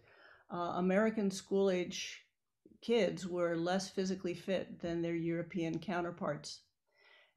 uh, 0.52 0.74
American 0.76 1.30
school 1.30 1.70
age 1.70 2.24
kids 2.82 3.26
were 3.26 3.56
less 3.56 3.90
physically 3.90 4.34
fit 4.34 4.80
than 4.80 5.02
their 5.02 5.16
European 5.16 5.78
counterparts. 5.78 6.60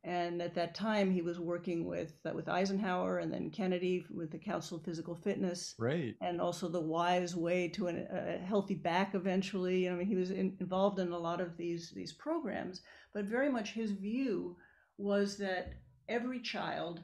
And 0.05 0.41
at 0.41 0.53
that 0.55 0.75
time, 0.75 1.11
he 1.11 1.21
was 1.21 1.39
working 1.39 1.85
with 1.85 2.19
uh, 2.25 2.33
with 2.33 2.49
Eisenhower 2.49 3.19
and 3.19 3.31
then 3.31 3.49
Kennedy 3.49 4.05
with 4.13 4.31
the 4.31 4.37
Council 4.37 4.77
of 4.77 4.83
Physical 4.83 5.15
Fitness, 5.15 5.75
right? 5.79 6.13
And 6.19 6.41
also 6.41 6.67
the 6.67 6.81
Y's 6.81 7.37
Way 7.37 7.69
to 7.69 7.87
an, 7.87 8.05
a 8.11 8.37
healthy 8.37 8.75
back. 8.75 9.15
Eventually, 9.15 9.89
I 9.89 9.93
mean, 9.93 10.05
he 10.05 10.17
was 10.17 10.31
in, 10.31 10.57
involved 10.59 10.99
in 10.99 11.13
a 11.13 11.17
lot 11.17 11.39
of 11.39 11.55
these 11.55 11.91
these 11.95 12.11
programs, 12.11 12.81
but 13.13 13.25
very 13.25 13.49
much 13.49 13.71
his 13.71 13.91
view 13.91 14.57
was 14.97 15.37
that 15.37 15.73
every 16.07 16.39
child 16.39 17.03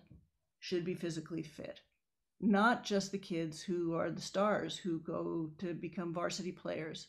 should 0.59 0.85
be 0.85 0.93
physically 0.93 1.43
fit, 1.43 1.79
not 2.39 2.83
just 2.83 3.11
the 3.11 3.17
kids 3.17 3.61
who 3.61 3.95
are 3.95 4.11
the 4.11 4.21
stars 4.21 4.77
who 4.77 4.99
go 4.99 5.51
to 5.57 5.73
become 5.73 6.13
varsity 6.13 6.51
players. 6.51 7.07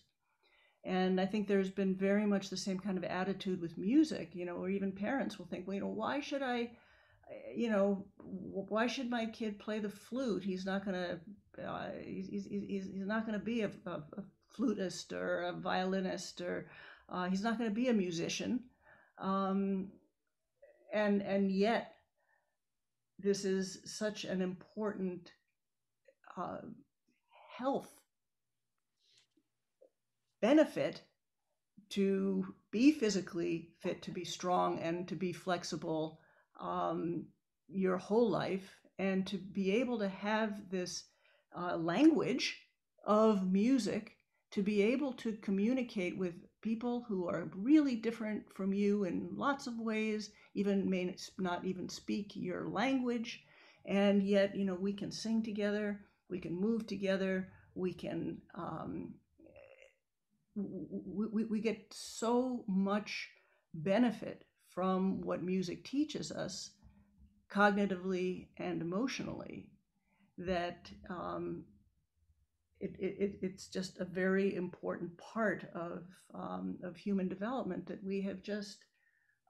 And 0.84 1.20
I 1.20 1.26
think 1.26 1.46
there's 1.46 1.70
been 1.70 1.94
very 1.94 2.24
much 2.24 2.48
the 2.48 2.56
same 2.56 2.78
kind 2.78 2.96
of 2.96 3.04
attitude 3.04 3.60
with 3.60 3.76
music, 3.76 4.34
you 4.34 4.46
know, 4.46 4.56
or 4.56 4.70
even 4.70 4.92
parents 4.92 5.38
will 5.38 5.46
think, 5.46 5.66
well, 5.66 5.74
you 5.74 5.80
know, 5.80 5.88
why 5.88 6.20
should 6.20 6.42
I, 6.42 6.70
you 7.54 7.68
know, 7.68 8.06
why 8.16 8.86
should 8.86 9.10
my 9.10 9.26
kid 9.26 9.58
play 9.58 9.78
the 9.78 9.90
flute? 9.90 10.42
He's 10.42 10.64
not 10.64 10.84
to, 10.86 11.20
uh, 11.62 11.90
he's, 12.02 12.28
he's, 12.28 12.46
he's, 12.46 13.06
not 13.06 13.30
to 13.30 13.38
be 13.38 13.60
a, 13.62 13.70
a, 13.86 13.90
a, 13.90 14.22
flutist 14.48 15.12
or 15.12 15.42
a 15.42 15.52
violinist 15.52 16.40
or 16.40 16.68
uh, 17.08 17.28
he's 17.28 17.42
not 17.42 17.58
to 17.58 17.70
be 17.70 17.88
a 17.88 17.92
musician. 17.92 18.60
Um, 19.18 19.92
and 20.92 21.22
and 21.22 21.50
yet 21.50 21.94
this 23.18 23.44
is 23.44 23.80
such 23.84 24.24
an 24.24 24.40
important 24.40 25.32
uh, 26.36 26.58
health 27.56 27.92
benefit 30.40 31.02
to 31.90 32.54
be 32.70 32.92
physically 32.92 33.70
fit 33.80 34.00
to 34.02 34.10
be 34.10 34.24
strong 34.24 34.78
and 34.78 35.08
to 35.08 35.14
be 35.14 35.32
flexible 35.32 36.20
um, 36.60 37.26
your 37.68 37.98
whole 37.98 38.30
life 38.30 38.80
and 38.98 39.26
to 39.26 39.36
be 39.36 39.72
able 39.72 39.98
to 39.98 40.08
have 40.08 40.70
this 40.70 41.04
uh, 41.56 41.76
language 41.76 42.58
of 43.04 43.50
music 43.50 44.16
to 44.50 44.62
be 44.62 44.82
able 44.82 45.12
to 45.12 45.32
communicate 45.42 46.16
with 46.16 46.34
people 46.62 47.04
who 47.08 47.28
are 47.28 47.50
really 47.56 47.96
different 47.96 48.52
from 48.54 48.72
you 48.72 49.04
in 49.04 49.30
lots 49.34 49.66
of 49.66 49.78
ways, 49.78 50.30
even 50.54 50.88
may 50.88 51.14
not 51.38 51.64
even 51.64 51.88
speak 51.88 52.32
your 52.34 52.68
language, 52.68 53.44
and 53.86 54.22
yet 54.22 54.54
you 54.56 54.64
know 54.64 54.74
we 54.74 54.92
can 54.92 55.10
sing 55.10 55.42
together, 55.42 56.00
we 56.28 56.38
can 56.38 56.54
move 56.54 56.86
together, 56.86 57.48
we 57.74 57.92
can 57.92 58.38
um, 58.54 59.14
we, 60.54 61.26
we, 61.32 61.44
we 61.44 61.60
get 61.60 61.86
so 61.90 62.64
much 62.66 63.28
benefit 63.74 64.44
from 64.68 65.20
what 65.20 65.42
music 65.42 65.84
teaches 65.84 66.30
us 66.32 66.70
cognitively 67.50 68.48
and 68.56 68.82
emotionally 68.82 69.68
that 70.38 70.90
um, 71.08 71.64
it, 72.80 72.96
it, 72.98 73.38
it's 73.42 73.66
just 73.68 74.00
a 74.00 74.04
very 74.04 74.54
important 74.56 75.16
part 75.18 75.64
of, 75.74 76.04
um, 76.34 76.78
of 76.82 76.96
human 76.96 77.28
development 77.28 77.86
that 77.86 78.02
we 78.02 78.22
have 78.22 78.42
just 78.42 78.84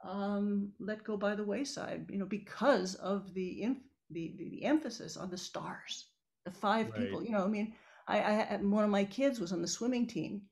um, 0.05 0.73
let 0.81 1.05
go 1.05 1.17
by 1.17 1.35
the 1.35 1.45
wayside, 1.45 2.07
you 2.11 2.19
know, 2.19 2.27
because 2.27 2.97
of 2.97 3.33
the, 3.35 3.63
inf- 3.63 3.79
the, 4.11 4.35
the, 4.37 4.51
the, 4.51 4.65
emphasis 4.65 5.17
on 5.17 5.31
the 5.31 5.37
stars, 5.37 6.07
the 6.45 6.51
five 6.51 6.91
right. 6.91 7.01
people, 7.01 7.23
you 7.23 7.31
know, 7.31 7.45
I 7.45 7.49
mean, 7.49 7.75
I, 8.09 8.19
I, 8.19 8.57
one 8.57 8.85
of 8.85 8.91
my 8.91 9.05
kids 9.05 9.39
was 9.39 9.53
on 9.53 9.63
the 9.63 9.69
swimming 9.69 10.07
team 10.07 10.43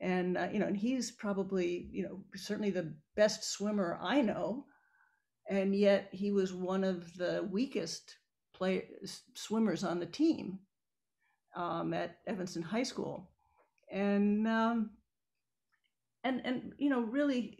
and, 0.00 0.36
uh, 0.36 0.48
you 0.52 0.58
know, 0.58 0.66
and 0.66 0.76
he's 0.76 1.10
probably, 1.10 1.88
you 1.90 2.02
know, 2.02 2.20
certainly 2.36 2.70
the 2.70 2.94
best 3.16 3.44
swimmer 3.44 3.98
I 4.00 4.20
know. 4.20 4.66
And 5.48 5.74
yet 5.74 6.08
he 6.12 6.30
was 6.30 6.52
one 6.52 6.84
of 6.84 7.16
the 7.16 7.48
weakest 7.50 8.16
play 8.54 8.84
swimmers 9.34 9.82
on 9.82 9.98
the 9.98 10.06
team 10.06 10.60
um, 11.54 11.92
at 11.94 12.18
Evanston 12.26 12.62
High 12.62 12.82
School, 12.82 13.30
and 13.90 14.46
um, 14.46 14.90
and 16.24 16.40
and 16.44 16.72
you 16.78 16.90
know 16.90 17.00
really, 17.00 17.58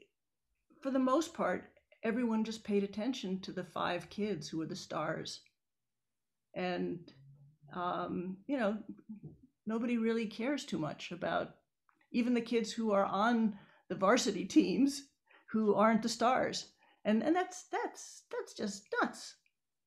for 0.83 0.91
the 0.91 0.99
most 0.99 1.35
part, 1.35 1.73
everyone 2.03 2.45
just 2.45 2.65
paid 2.65 2.85
attention 2.85 3.41
to 3.41 3.53
the 3.53 3.65
five 3.65 4.09
kids 4.11 4.49
who 4.49 4.59
were 4.59 4.67
the 4.67 4.77
stars, 4.77 5.41
and 6.55 7.13
um, 7.75 8.37
you 8.47 8.59
know 8.59 8.79
nobody 9.67 9.97
really 9.97 10.27
cares 10.27 10.65
too 10.65 10.79
much 10.79 11.13
about 11.13 11.57
even 12.13 12.35
the 12.35 12.41
kids 12.41 12.73
who 12.73 12.93
are 12.93 13.05
on 13.05 13.59
the 13.89 13.95
varsity 13.95 14.45
teams 14.45 15.09
who 15.51 15.75
aren't 15.75 16.03
the 16.03 16.09
stars. 16.09 16.69
And 17.05 17.23
and 17.23 17.35
that's 17.35 17.65
that's 17.65 18.23
that's 18.31 18.55
just 18.55 18.87
nuts. 19.01 19.35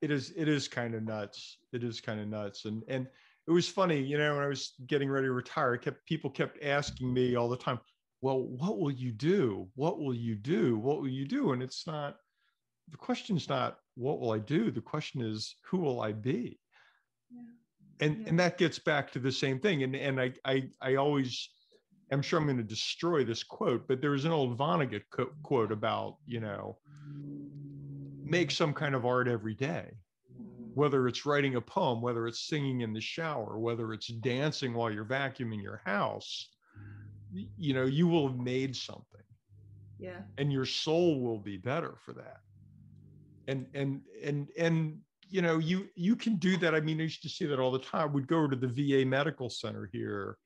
It 0.01 0.11
is 0.11 0.33
it 0.35 0.47
is 0.47 0.67
kind 0.67 0.93
of 0.93 1.03
nuts. 1.03 1.57
It 1.71 1.83
is 1.83 2.01
kind 2.01 2.19
of 2.19 2.27
nuts. 2.27 2.65
And 2.65 2.83
and 2.87 3.07
it 3.47 3.51
was 3.51 3.67
funny, 3.67 4.01
you 4.01 4.17
know, 4.17 4.35
when 4.35 4.43
I 4.43 4.47
was 4.47 4.73
getting 4.87 5.09
ready 5.09 5.27
to 5.27 5.33
retire, 5.33 5.77
kept 5.77 6.05
people 6.05 6.29
kept 6.29 6.63
asking 6.63 7.13
me 7.13 7.35
all 7.35 7.47
the 7.47 7.57
time, 7.57 7.79
well, 8.21 8.41
what 8.41 8.79
will 8.79 8.91
you 8.91 9.11
do? 9.11 9.67
What 9.75 9.99
will 9.99 10.15
you 10.15 10.35
do? 10.35 10.77
What 10.77 10.99
will 10.99 11.09
you 11.09 11.27
do? 11.27 11.51
And 11.51 11.61
it's 11.61 11.85
not 11.85 12.17
the 12.89 12.97
question 12.97 13.37
is 13.37 13.49
not 13.49 13.77
what 13.95 14.19
will 14.19 14.31
I 14.31 14.39
do? 14.39 14.71
The 14.71 14.81
question 14.81 15.21
is 15.21 15.55
who 15.65 15.77
will 15.77 16.01
I 16.01 16.11
be? 16.11 16.59
Yeah. 17.31 17.41
And 17.99 18.21
yeah. 18.21 18.29
and 18.29 18.39
that 18.39 18.57
gets 18.57 18.79
back 18.79 19.11
to 19.11 19.19
the 19.19 19.31
same 19.31 19.59
thing. 19.59 19.83
And 19.83 19.95
and 19.95 20.19
I 20.19 20.33
I 20.43 20.69
I 20.81 20.95
always 20.95 21.49
I'm 22.11 22.21
sure 22.21 22.39
I'm 22.39 22.45
going 22.45 22.57
to 22.57 22.63
destroy 22.63 23.23
this 23.23 23.43
quote, 23.43 23.87
but 23.87 24.01
there 24.01 24.11
was 24.11 24.25
an 24.25 24.31
old 24.31 24.57
Vonnegut 24.57 25.03
co- 25.11 25.33
quote 25.41 25.71
about, 25.71 26.17
you 26.27 26.39
know, 26.39 26.77
make 28.23 28.51
some 28.51 28.73
kind 28.73 28.93
of 28.93 29.05
art 29.05 29.27
every 29.27 29.55
day 29.55 29.91
whether 30.75 31.07
it's 31.07 31.25
writing 31.25 31.55
a 31.55 31.61
poem, 31.61 32.01
whether 32.01 32.27
it's 32.27 32.47
singing 32.47 32.81
in 32.81 32.93
the 32.93 32.99
shower, 33.01 33.57
whether 33.57 33.93
it's 33.93 34.07
dancing 34.07 34.73
while 34.73 34.91
you're 34.91 35.05
vacuuming 35.05 35.63
your 35.63 35.81
house, 35.85 36.49
you 37.57 37.73
know, 37.73 37.85
you 37.85 38.07
will 38.07 38.27
have 38.27 38.37
made 38.37 38.75
something. 38.75 39.21
Yeah. 39.97 40.19
And 40.37 40.51
your 40.51 40.65
soul 40.65 41.21
will 41.21 41.39
be 41.39 41.55
better 41.55 41.95
for 42.05 42.11
that. 42.13 42.41
And 43.47 43.65
and 43.73 44.01
and 44.21 44.49
and 44.57 44.99
you 45.29 45.41
know, 45.41 45.59
you 45.59 45.87
you 45.95 46.17
can 46.17 46.35
do 46.35 46.57
that. 46.57 46.75
I 46.75 46.81
mean, 46.81 46.99
I 46.99 47.03
used 47.03 47.23
to 47.23 47.29
see 47.29 47.45
that 47.45 47.59
all 47.59 47.71
the 47.71 47.79
time. 47.79 48.11
We'd 48.11 48.27
go 48.27 48.45
to 48.45 48.55
the 48.55 48.67
VA 48.67 49.07
medical 49.07 49.49
center 49.49 49.89
here 49.93 50.37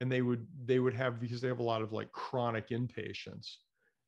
and 0.00 0.10
they 0.10 0.22
would 0.22 0.46
they 0.64 0.78
would 0.78 0.94
have 0.94 1.20
because 1.20 1.42
they 1.42 1.48
have 1.48 1.58
a 1.58 1.62
lot 1.62 1.82
of 1.82 1.92
like 1.92 2.10
chronic 2.12 2.70
inpatients. 2.70 3.56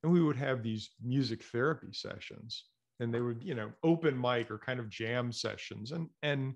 And 0.02 0.10
we 0.10 0.22
would 0.22 0.36
have 0.36 0.62
these 0.62 0.92
music 1.04 1.42
therapy 1.42 1.92
sessions 1.92 2.64
and 3.00 3.12
they 3.12 3.20
would 3.20 3.42
you 3.42 3.54
know 3.54 3.70
open 3.82 4.20
mic 4.20 4.50
or 4.50 4.58
kind 4.58 4.80
of 4.80 4.88
jam 4.88 5.32
sessions 5.32 5.92
and 5.92 6.08
and 6.22 6.54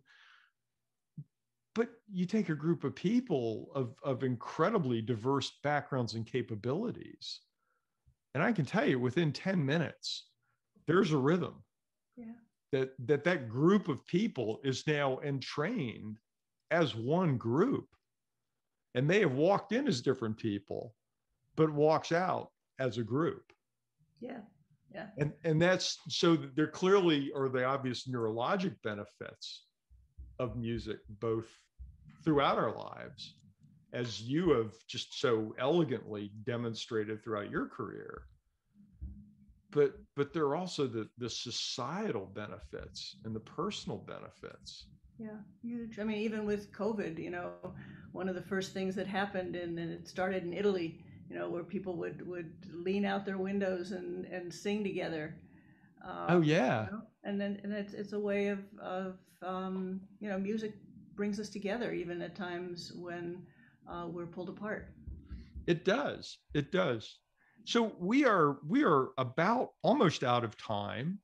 but 1.75 1.89
you 2.13 2.27
take 2.27 2.49
a 2.49 2.55
group 2.55 2.85
of 2.85 2.95
people 2.95 3.71
of 3.75 3.95
of 4.03 4.25
incredibly 4.25 5.01
diverse 5.01 5.59
backgrounds 5.63 6.15
and 6.15 6.27
capabilities 6.27 7.41
and 8.35 8.43
i 8.43 8.53
can 8.53 8.65
tell 8.65 8.87
you 8.87 8.99
within 8.99 9.33
10 9.33 9.65
minutes 9.65 10.29
there's 10.87 11.13
a 11.13 11.17
rhythm. 11.17 11.63
Yeah. 12.17 12.35
that 12.73 12.91
that 13.07 13.25
that 13.25 13.49
group 13.49 13.89
of 13.89 14.07
people 14.07 14.61
is 14.63 14.87
now 14.87 15.19
entrained 15.21 16.19
as 16.71 16.95
one 16.95 17.39
group 17.39 17.87
and 18.95 19.09
they 19.09 19.21
have 19.21 19.33
walked 19.33 19.73
in 19.73 19.89
as 19.89 20.03
different 20.03 20.37
people 20.37 20.95
but 21.57 21.71
walks 21.71 22.13
out 22.13 22.51
as 22.79 22.99
a 22.99 23.03
group. 23.03 23.53
Yeah 24.21 24.41
yeah. 24.95 25.07
And 25.19 25.33
and 25.45 25.61
that's 25.61 25.99
so 26.09 26.37
there 26.37 26.67
clearly 26.67 27.31
are 27.35 27.49
the 27.49 27.65
obvious 27.65 28.09
neurologic 28.09 28.75
benefits 28.83 29.67
of 30.39 30.57
music 30.57 30.99
both 31.21 31.47
throughout 32.25 32.59
our 32.59 32.75
lives 32.77 33.37
as 33.93 34.23
you 34.23 34.51
have 34.53 34.73
just 34.89 35.21
so 35.21 35.55
elegantly 35.59 36.33
demonstrated 36.45 37.23
throughout 37.23 37.51
your 37.51 37.67
career. 37.67 38.23
But 39.71 39.95
but 40.17 40.33
there 40.33 40.45
are 40.45 40.57
also 40.57 40.87
the 40.87 41.09
the 41.19 41.31
societal 41.31 42.27
benefits 42.27 43.17
and 43.25 43.35
the 43.35 43.41
personal 43.41 43.99
benefits. 43.99 44.87
Yeah 45.19 45.39
huge. 45.63 45.99
I 45.99 46.05
mean 46.05 46.19
even 46.19 46.45
with 46.45 46.73
covid 46.73 47.19
you 47.19 47.31
know 47.31 47.53
one 48.13 48.29
of 48.29 48.35
the 48.35 48.43
first 48.43 48.73
things 48.73 48.95
that 48.95 49.07
happened 49.07 49.57
and, 49.57 49.79
and 49.79 49.91
it 49.91 50.09
started 50.09 50.43
in 50.43 50.53
italy 50.53 51.05
you 51.33 51.39
know, 51.39 51.49
where 51.49 51.65
people 51.65 51.97
would 51.97 52.27
would 52.27 52.53
lean 52.73 53.05
out 53.05 53.25
their 53.25 53.39
windows 53.39 53.93
and 53.93 54.27
and 54.27 54.53
sing 54.53 54.85
together. 54.85 55.35
Um, 56.05 56.27
oh 56.29 56.41
yeah. 56.43 56.87
You 56.87 56.91
know? 56.93 57.03
And 57.25 57.41
then 57.41 57.61
and 57.63 57.73
it's 57.73 57.95
it's 57.95 58.13
a 58.13 58.21
way 58.21 58.49
of 58.49 58.59
of 58.81 59.17
um, 59.41 60.01
you 60.21 60.29
know 60.29 60.39
music 60.39 60.75
brings 61.15 61.41
us 61.41 61.49
together 61.49 61.93
even 61.93 62.21
at 62.21 62.35
times 62.35 62.93
when 62.95 63.43
uh, 63.91 64.07
we're 64.09 64.27
pulled 64.27 64.51
apart. 64.51 64.93
It 65.67 65.85
does. 65.85 66.39
It 66.53 66.71
does. 66.71 67.19
So 67.65 67.93
we 67.99 68.27
are 68.27 68.59
we 68.69 68.85
are 68.85 69.09
about 69.17 69.71
almost 69.83 70.25
out 70.25 70.45
of 70.45 70.57
time. 70.59 71.19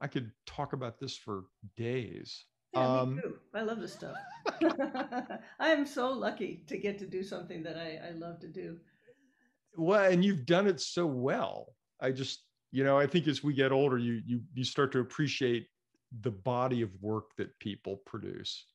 I 0.00 0.06
could 0.06 0.30
talk 0.46 0.72
about 0.72 0.98
this 0.98 1.16
for 1.16 1.44
days. 1.76 2.46
Yeah, 2.72 3.00
um, 3.00 3.16
me 3.16 3.22
too. 3.22 3.36
I 3.54 3.62
love 3.62 3.80
this 3.80 3.92
stuff. 3.92 4.16
I 5.60 5.68
am 5.68 5.86
so 5.86 6.12
lucky 6.12 6.62
to 6.66 6.78
get 6.78 6.98
to 7.00 7.06
do 7.06 7.22
something 7.22 7.62
that 7.62 7.76
I, 7.76 8.08
I 8.08 8.10
love 8.12 8.40
to 8.40 8.48
do 8.48 8.78
well 9.76 10.10
and 10.10 10.24
you've 10.24 10.46
done 10.46 10.66
it 10.66 10.80
so 10.80 11.06
well. 11.06 11.74
I 12.00 12.10
just 12.10 12.44
you 12.70 12.82
know 12.82 12.98
i 12.98 13.06
think 13.06 13.28
as 13.28 13.44
we 13.44 13.54
get 13.54 13.70
older 13.70 13.98
you 13.98 14.20
you 14.26 14.40
you 14.52 14.64
start 14.64 14.90
to 14.90 14.98
appreciate 14.98 15.68
the 16.22 16.30
body 16.30 16.82
of 16.82 16.90
work 17.00 17.34
that 17.36 17.58
people 17.58 18.00
produce. 18.06 18.66